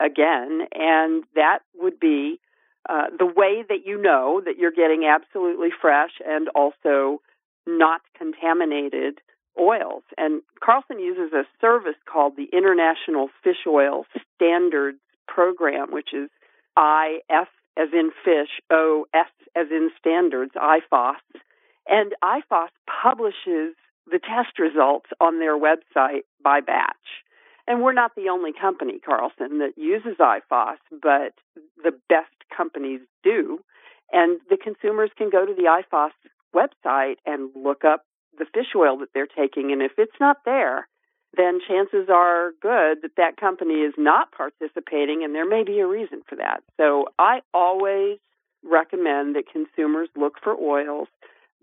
again. 0.00 0.62
And 0.74 1.24
that 1.34 1.60
would 1.76 2.00
be 2.00 2.40
uh, 2.88 3.06
the 3.16 3.26
way 3.26 3.64
that 3.68 3.84
you 3.84 4.00
know 4.00 4.40
that 4.44 4.58
you're 4.58 4.72
getting 4.72 5.04
absolutely 5.04 5.68
fresh 5.80 6.12
and 6.26 6.48
also 6.54 7.20
not 7.66 8.00
contaminated 8.16 9.20
oils. 9.60 10.02
And 10.16 10.42
Carlson 10.62 10.98
uses 10.98 11.32
a 11.32 11.44
service 11.60 11.96
called 12.10 12.34
the 12.36 12.48
International 12.52 13.28
Fish 13.42 13.66
Oil 13.66 14.04
Standards 14.34 14.98
Program, 15.26 15.92
which 15.92 16.12
is 16.12 16.30
IF 16.78 17.48
as 17.76 17.88
in 17.92 18.10
fish, 18.24 18.60
O 18.70 19.06
S 19.14 19.30
as 19.54 19.66
in 19.70 19.90
standards, 19.98 20.52
IFOS. 20.56 21.16
And 21.86 22.14
IFOS 22.22 22.68
publishes 23.02 23.74
the 24.10 24.18
test 24.18 24.58
results 24.58 25.10
on 25.20 25.38
their 25.38 25.56
website 25.58 26.22
by 26.42 26.60
batch. 26.60 26.96
And 27.66 27.82
we're 27.82 27.92
not 27.92 28.14
the 28.16 28.30
only 28.30 28.52
company, 28.58 28.98
Carlson, 28.98 29.58
that 29.58 29.74
uses 29.76 30.16
IFOS, 30.18 30.78
but 30.90 31.34
the 31.84 31.92
best 32.08 32.32
companies 32.54 33.00
do. 33.22 33.60
And 34.10 34.40
the 34.48 34.56
consumers 34.56 35.10
can 35.16 35.30
go 35.30 35.44
to 35.44 35.54
the 35.54 35.82
IFOS 35.92 36.12
website 36.54 37.16
and 37.26 37.50
look 37.54 37.84
up 37.84 38.04
the 38.38 38.46
fish 38.52 38.74
oil 38.76 38.98
that 38.98 39.08
they're 39.14 39.26
taking. 39.26 39.72
And 39.72 39.82
if 39.82 39.92
it's 39.98 40.18
not 40.20 40.38
there, 40.44 40.88
then 41.36 41.60
chances 41.66 42.08
are 42.08 42.52
good 42.62 43.02
that 43.02 43.16
that 43.16 43.36
company 43.36 43.74
is 43.74 43.94
not 43.98 44.32
participating, 44.32 45.22
and 45.24 45.34
there 45.34 45.48
may 45.48 45.62
be 45.62 45.78
a 45.80 45.86
reason 45.86 46.22
for 46.28 46.36
that. 46.36 46.62
So 46.78 47.06
I 47.18 47.40
always 47.52 48.18
recommend 48.64 49.36
that 49.36 49.44
consumers 49.50 50.08
look 50.16 50.34
for 50.42 50.56
oils 50.56 51.08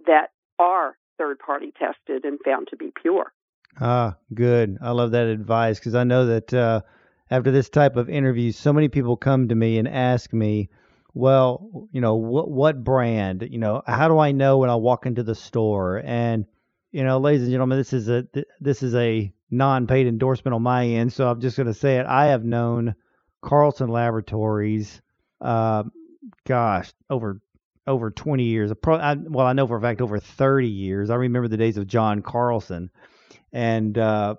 that 0.06 0.28
are 0.60 0.96
third 1.18 1.40
party 1.40 1.74
tested 1.78 2.26
and 2.26 2.40
found 2.46 2.68
to 2.70 2.78
be 2.78 2.92
pure. 3.02 3.32
Ah, 3.80 4.16
good. 4.34 4.78
I 4.82 4.92
love 4.92 5.12
that 5.12 5.28
advice 5.28 5.80
because 5.80 5.96
I 5.96 6.04
know 6.04 6.28
that 6.28 6.54
uh, 6.54 6.82
after 7.30 7.52
this 7.52 7.70
type 7.70 7.96
of 7.98 8.10
interview, 8.10 8.52
so 8.52 8.72
many 8.72 8.88
people 8.88 9.18
come 9.18 9.50
to 9.50 9.56
me 9.56 9.78
and 9.78 9.88
ask 9.88 10.32
me, 10.32 10.70
well, 11.14 11.88
you 11.92 12.02
know, 12.02 12.16
what 12.16 12.50
what 12.50 12.84
brand? 12.84 13.48
You 13.50 13.58
know, 13.58 13.82
how 13.88 14.08
do 14.08 14.20
I 14.20 14.32
know 14.32 14.60
when 14.60 14.70
I 14.70 14.76
walk 14.76 15.06
into 15.06 15.24
the 15.24 15.36
store? 15.36 16.02
And 16.06 16.46
you 16.96 17.04
know, 17.04 17.18
ladies 17.18 17.42
and 17.42 17.52
gentlemen, 17.52 17.78
this 17.78 17.92
is 17.92 18.08
a 18.08 18.26
this 18.62 18.82
is 18.82 18.96
a 18.96 19.30
non-paid 19.52 20.08
endorsement 20.08 20.56
on 20.56 20.62
my 20.62 20.86
end, 20.86 21.12
so 21.12 21.28
I'm 21.28 21.42
just 21.42 21.58
going 21.58 21.68
to 21.68 21.74
say 21.74 21.98
it. 21.98 22.06
I 22.06 22.28
have 22.28 22.46
known 22.46 22.96
Carlson 23.42 23.90
Laboratories, 23.90 25.02
uh, 25.42 25.84
gosh, 26.48 26.94
over 27.10 27.42
over 27.86 28.12
20 28.12 28.46
years. 28.46 28.72
Well, 28.82 29.46
I 29.46 29.52
know 29.52 29.68
for 29.68 29.76
a 29.76 29.82
fact 29.82 30.00
over 30.00 30.20
30 30.20 30.70
years. 30.70 31.10
I 31.10 31.16
remember 31.16 31.50
the 31.50 31.58
days 31.58 31.76
of 31.76 31.86
John 31.86 32.22
Carlson 32.22 32.90
and 33.52 33.98
uh, 33.98 34.36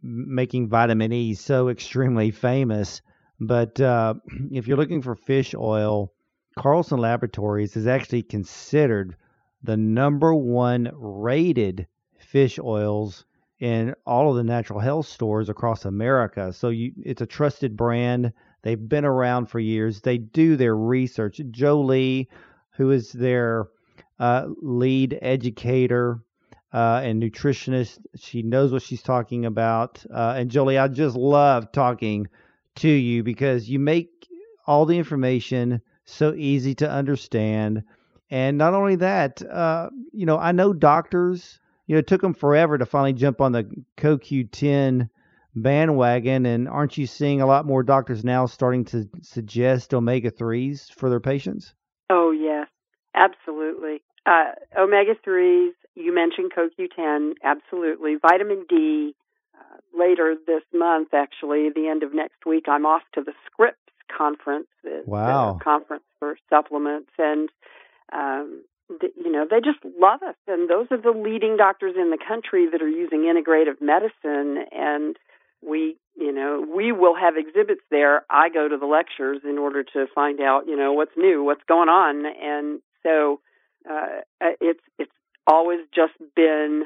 making 0.00 0.70
vitamin 0.70 1.12
E 1.12 1.34
so 1.34 1.68
extremely 1.68 2.30
famous. 2.30 3.02
But 3.38 3.78
uh, 3.82 4.14
if 4.50 4.66
you're 4.66 4.78
looking 4.78 5.02
for 5.02 5.14
fish 5.14 5.54
oil, 5.54 6.14
Carlson 6.58 7.00
Laboratories 7.00 7.76
is 7.76 7.86
actually 7.86 8.22
considered 8.22 9.14
the 9.62 9.76
number 9.76 10.34
one 10.34 10.90
rated 10.94 11.86
fish 12.30 12.58
oils 12.58 13.24
in 13.58 13.94
all 14.06 14.30
of 14.30 14.36
the 14.36 14.44
natural 14.44 14.78
health 14.78 15.06
stores 15.06 15.48
across 15.48 15.84
America. 15.84 16.52
So 16.52 16.68
you, 16.68 16.92
it's 17.02 17.22
a 17.22 17.26
trusted 17.26 17.76
brand. 17.76 18.32
They've 18.62 18.88
been 18.88 19.04
around 19.04 19.46
for 19.46 19.58
years. 19.58 20.00
They 20.00 20.18
do 20.18 20.56
their 20.56 20.76
research. 20.76 21.40
Jolie, 21.50 22.28
who 22.76 22.90
is 22.90 23.12
their 23.12 23.68
uh, 24.18 24.46
lead 24.60 25.18
educator 25.22 26.20
uh, 26.72 27.00
and 27.02 27.22
nutritionist. 27.22 27.98
She 28.16 28.42
knows 28.42 28.72
what 28.72 28.82
she's 28.82 29.02
talking 29.02 29.46
about. 29.46 30.04
Uh, 30.12 30.34
and 30.36 30.50
Jolie, 30.50 30.78
I 30.78 30.88
just 30.88 31.16
love 31.16 31.72
talking 31.72 32.28
to 32.76 32.88
you 32.88 33.22
because 33.22 33.68
you 33.68 33.78
make 33.78 34.28
all 34.66 34.84
the 34.84 34.98
information 34.98 35.80
so 36.04 36.34
easy 36.34 36.74
to 36.76 36.90
understand. 36.90 37.84
And 38.30 38.58
not 38.58 38.74
only 38.74 38.96
that, 38.96 39.42
uh, 39.42 39.88
you 40.12 40.26
know, 40.26 40.38
I 40.38 40.52
know 40.52 40.72
doctors, 40.74 41.58
you 41.88 41.94
know, 41.94 41.98
it 41.98 42.06
took 42.06 42.20
them 42.20 42.34
forever 42.34 42.78
to 42.78 42.86
finally 42.86 43.14
jump 43.14 43.40
on 43.40 43.52
the 43.52 43.64
CoQ10 43.96 45.08
bandwagon. 45.56 46.46
And 46.46 46.68
aren't 46.68 46.98
you 46.98 47.06
seeing 47.06 47.40
a 47.40 47.46
lot 47.46 47.66
more 47.66 47.82
doctors 47.82 48.24
now 48.24 48.46
starting 48.46 48.84
to 48.86 49.08
suggest 49.22 49.94
omega 49.94 50.30
3s 50.30 50.92
for 50.92 51.10
their 51.10 51.18
patients? 51.18 51.74
Oh, 52.10 52.30
yes, 52.30 52.68
absolutely. 53.14 54.02
Uh, 54.26 54.52
omega 54.78 55.14
3s 55.26 55.70
you 55.94 56.14
mentioned 56.14 56.52
CoQ10, 56.56 57.32
absolutely. 57.42 58.16
Vitamin 58.22 58.66
D, 58.68 59.16
uh, 59.58 59.98
later 59.98 60.36
this 60.46 60.62
month, 60.72 61.08
actually, 61.12 61.70
the 61.74 61.88
end 61.88 62.04
of 62.04 62.14
next 62.14 62.46
week, 62.46 62.66
I'm 62.68 62.86
off 62.86 63.02
to 63.14 63.22
the 63.22 63.32
Scripps 63.46 63.78
conference, 64.16 64.68
the, 64.84 65.02
wow. 65.06 65.58
conference 65.62 66.04
for 66.20 66.36
supplements, 66.48 67.10
and 67.18 67.48
um, 68.12 68.62
you 68.90 69.30
know 69.30 69.46
they 69.48 69.60
just 69.60 69.78
love 69.98 70.22
us, 70.22 70.36
and 70.46 70.68
those 70.68 70.86
are 70.90 71.00
the 71.00 71.10
leading 71.10 71.56
doctors 71.56 71.94
in 71.96 72.10
the 72.10 72.18
country 72.18 72.68
that 72.70 72.82
are 72.82 72.88
using 72.88 73.20
integrative 73.20 73.80
medicine, 73.80 74.64
and 74.72 75.16
we 75.62 75.96
you 76.16 76.32
know 76.32 76.64
we 76.74 76.92
will 76.92 77.14
have 77.14 77.36
exhibits 77.36 77.82
there. 77.90 78.24
I 78.30 78.48
go 78.48 78.68
to 78.68 78.76
the 78.76 78.86
lectures 78.86 79.40
in 79.44 79.58
order 79.58 79.82
to 79.82 80.06
find 80.14 80.40
out 80.40 80.66
you 80.66 80.76
know 80.76 80.92
what's 80.92 81.16
new, 81.16 81.44
what's 81.44 81.64
going 81.68 81.88
on, 81.88 82.24
and 82.26 82.80
so 83.02 83.40
uh, 83.88 84.20
it's 84.60 84.82
it's 84.98 85.12
always 85.46 85.80
just 85.94 86.14
been 86.34 86.84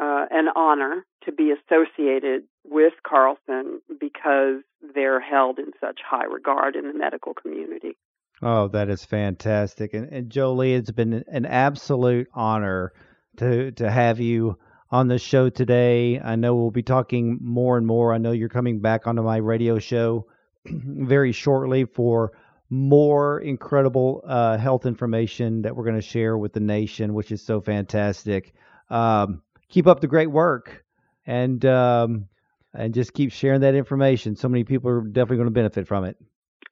uh, 0.00 0.26
an 0.30 0.48
honor 0.54 1.04
to 1.24 1.32
be 1.32 1.52
associated 1.52 2.44
with 2.64 2.94
Carlson 3.06 3.80
because 3.98 4.62
they're 4.94 5.20
held 5.20 5.58
in 5.58 5.72
such 5.80 6.00
high 6.08 6.24
regard 6.24 6.76
in 6.76 6.86
the 6.86 6.94
medical 6.94 7.34
community. 7.34 7.96
Oh, 8.42 8.68
that 8.68 8.88
is 8.88 9.04
fantastic. 9.04 9.92
And, 9.92 10.10
and 10.12 10.30
Jolie, 10.30 10.74
it's 10.74 10.90
been 10.90 11.24
an 11.28 11.44
absolute 11.44 12.28
honor 12.32 12.92
to 13.36 13.70
to 13.72 13.90
have 13.90 14.18
you 14.18 14.58
on 14.90 15.08
the 15.08 15.18
show 15.18 15.50
today. 15.50 16.18
I 16.18 16.36
know 16.36 16.54
we'll 16.54 16.70
be 16.70 16.82
talking 16.82 17.38
more 17.42 17.76
and 17.76 17.86
more. 17.86 18.14
I 18.14 18.18
know 18.18 18.32
you're 18.32 18.48
coming 18.48 18.80
back 18.80 19.06
onto 19.06 19.22
my 19.22 19.36
radio 19.36 19.78
show 19.78 20.26
very 20.66 21.32
shortly 21.32 21.84
for 21.84 22.32
more 22.70 23.40
incredible 23.40 24.22
uh, 24.26 24.56
health 24.56 24.86
information 24.86 25.62
that 25.62 25.76
we're 25.76 25.84
going 25.84 25.96
to 25.96 26.02
share 26.02 26.38
with 26.38 26.52
the 26.52 26.60
nation, 26.60 27.14
which 27.14 27.32
is 27.32 27.42
so 27.42 27.60
fantastic. 27.60 28.54
Um, 28.88 29.42
keep 29.68 29.86
up 29.86 30.00
the 30.00 30.06
great 30.06 30.30
work, 30.30 30.84
and 31.26 31.62
um, 31.66 32.28
and 32.72 32.94
just 32.94 33.12
keep 33.12 33.32
sharing 33.32 33.60
that 33.60 33.74
information. 33.74 34.34
So 34.36 34.48
many 34.48 34.64
people 34.64 34.90
are 34.90 35.02
definitely 35.02 35.36
going 35.36 35.48
to 35.48 35.52
benefit 35.52 35.86
from 35.86 36.04
it. 36.04 36.16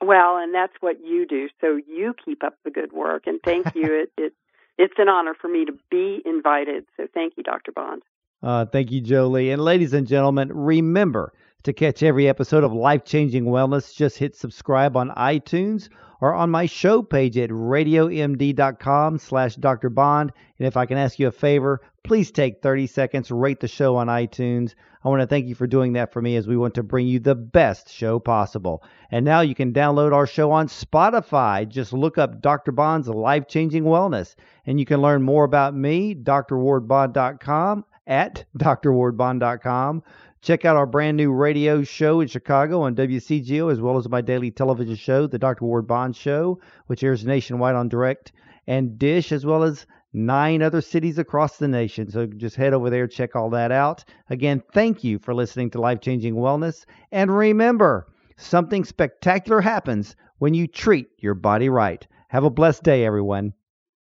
Well, 0.04 0.36
and 0.36 0.54
that's 0.54 0.74
what 0.80 1.04
you 1.04 1.26
do. 1.26 1.48
So 1.60 1.76
you 1.76 2.14
keep 2.24 2.44
up 2.44 2.54
the 2.64 2.70
good 2.70 2.92
work, 2.92 3.24
and 3.26 3.40
thank 3.44 3.66
you. 3.74 4.02
it, 4.02 4.12
it 4.16 4.32
it's 4.78 4.94
an 4.98 5.08
honor 5.08 5.34
for 5.38 5.48
me 5.48 5.64
to 5.64 5.72
be 5.90 6.22
invited. 6.24 6.86
So 6.96 7.08
thank 7.12 7.34
you, 7.36 7.42
Dr. 7.42 7.72
Bond. 7.72 8.02
Uh, 8.42 8.64
thank 8.64 8.92
you, 8.92 9.00
Jolie. 9.00 9.50
And 9.50 9.60
ladies 9.60 9.92
and 9.92 10.06
gentlemen, 10.06 10.52
remember 10.52 11.32
to 11.64 11.72
catch 11.72 12.02
every 12.02 12.28
episode 12.28 12.64
of 12.64 12.72
Life 12.72 13.04
Changing 13.04 13.44
Wellness, 13.44 13.94
just 13.94 14.18
hit 14.18 14.36
subscribe 14.36 14.96
on 14.96 15.10
iTunes 15.10 15.88
or 16.20 16.34
on 16.34 16.50
my 16.50 16.66
show 16.66 17.02
page 17.02 17.36
at 17.38 17.50
radiomd.com 17.50 19.18
slash 19.18 19.56
Dr. 19.56 19.90
Bond. 19.90 20.32
And 20.58 20.66
if 20.66 20.76
I 20.76 20.86
can 20.86 20.98
ask 20.98 21.18
you 21.18 21.28
a 21.28 21.32
favor, 21.32 21.80
please 22.04 22.30
take 22.30 22.62
30 22.62 22.86
seconds, 22.86 23.30
rate 23.30 23.60
the 23.60 23.68
show 23.68 23.96
on 23.96 24.08
iTunes. 24.08 24.74
I 25.04 25.08
want 25.08 25.20
to 25.20 25.26
thank 25.26 25.46
you 25.46 25.54
for 25.54 25.66
doing 25.66 25.92
that 25.92 26.12
for 26.12 26.20
me 26.20 26.36
as 26.36 26.48
we 26.48 26.56
want 26.56 26.74
to 26.74 26.82
bring 26.82 27.06
you 27.06 27.20
the 27.20 27.34
best 27.34 27.92
show 27.92 28.18
possible. 28.18 28.82
And 29.10 29.24
now 29.24 29.40
you 29.42 29.54
can 29.54 29.72
download 29.72 30.12
our 30.12 30.26
show 30.26 30.50
on 30.50 30.66
Spotify. 30.66 31.68
Just 31.68 31.92
look 31.92 32.18
up 32.18 32.40
Dr. 32.40 32.72
Bond's 32.72 33.08
Life 33.08 33.46
Changing 33.46 33.84
Wellness. 33.84 34.34
And 34.66 34.80
you 34.80 34.86
can 34.86 35.00
learn 35.00 35.22
more 35.22 35.44
about 35.44 35.74
me, 35.74 36.14
drwardbond.com, 36.14 37.84
at 38.08 38.44
drwardbond.com. 38.58 40.02
Check 40.40 40.64
out 40.64 40.76
our 40.76 40.86
brand 40.86 41.16
new 41.16 41.32
radio 41.32 41.82
show 41.82 42.20
in 42.20 42.28
Chicago 42.28 42.82
on 42.82 42.94
WCGO, 42.94 43.72
as 43.72 43.80
well 43.80 43.98
as 43.98 44.08
my 44.08 44.20
daily 44.20 44.50
television 44.52 44.94
show, 44.94 45.26
The 45.26 45.38
Dr. 45.38 45.64
Ward 45.64 45.86
Bond 45.86 46.14
Show, 46.14 46.60
which 46.86 47.02
airs 47.02 47.26
nationwide 47.26 47.74
on 47.74 47.88
direct 47.88 48.32
and 48.66 48.98
dish, 48.98 49.32
as 49.32 49.44
well 49.44 49.64
as 49.64 49.86
nine 50.12 50.62
other 50.62 50.80
cities 50.80 51.18
across 51.18 51.56
the 51.56 51.66
nation. 51.66 52.08
So 52.10 52.26
just 52.26 52.56
head 52.56 52.72
over 52.72 52.88
there, 52.88 53.08
check 53.08 53.34
all 53.34 53.50
that 53.50 53.72
out. 53.72 54.04
Again, 54.30 54.62
thank 54.72 55.02
you 55.02 55.18
for 55.18 55.34
listening 55.34 55.70
to 55.70 55.80
Life 55.80 56.00
Changing 56.00 56.34
Wellness. 56.34 56.84
And 57.10 57.36
remember, 57.36 58.06
something 58.36 58.84
spectacular 58.84 59.60
happens 59.60 60.14
when 60.38 60.54
you 60.54 60.68
treat 60.68 61.08
your 61.18 61.34
body 61.34 61.68
right. 61.68 62.06
Have 62.28 62.44
a 62.44 62.50
blessed 62.50 62.84
day, 62.84 63.04
everyone. 63.04 63.54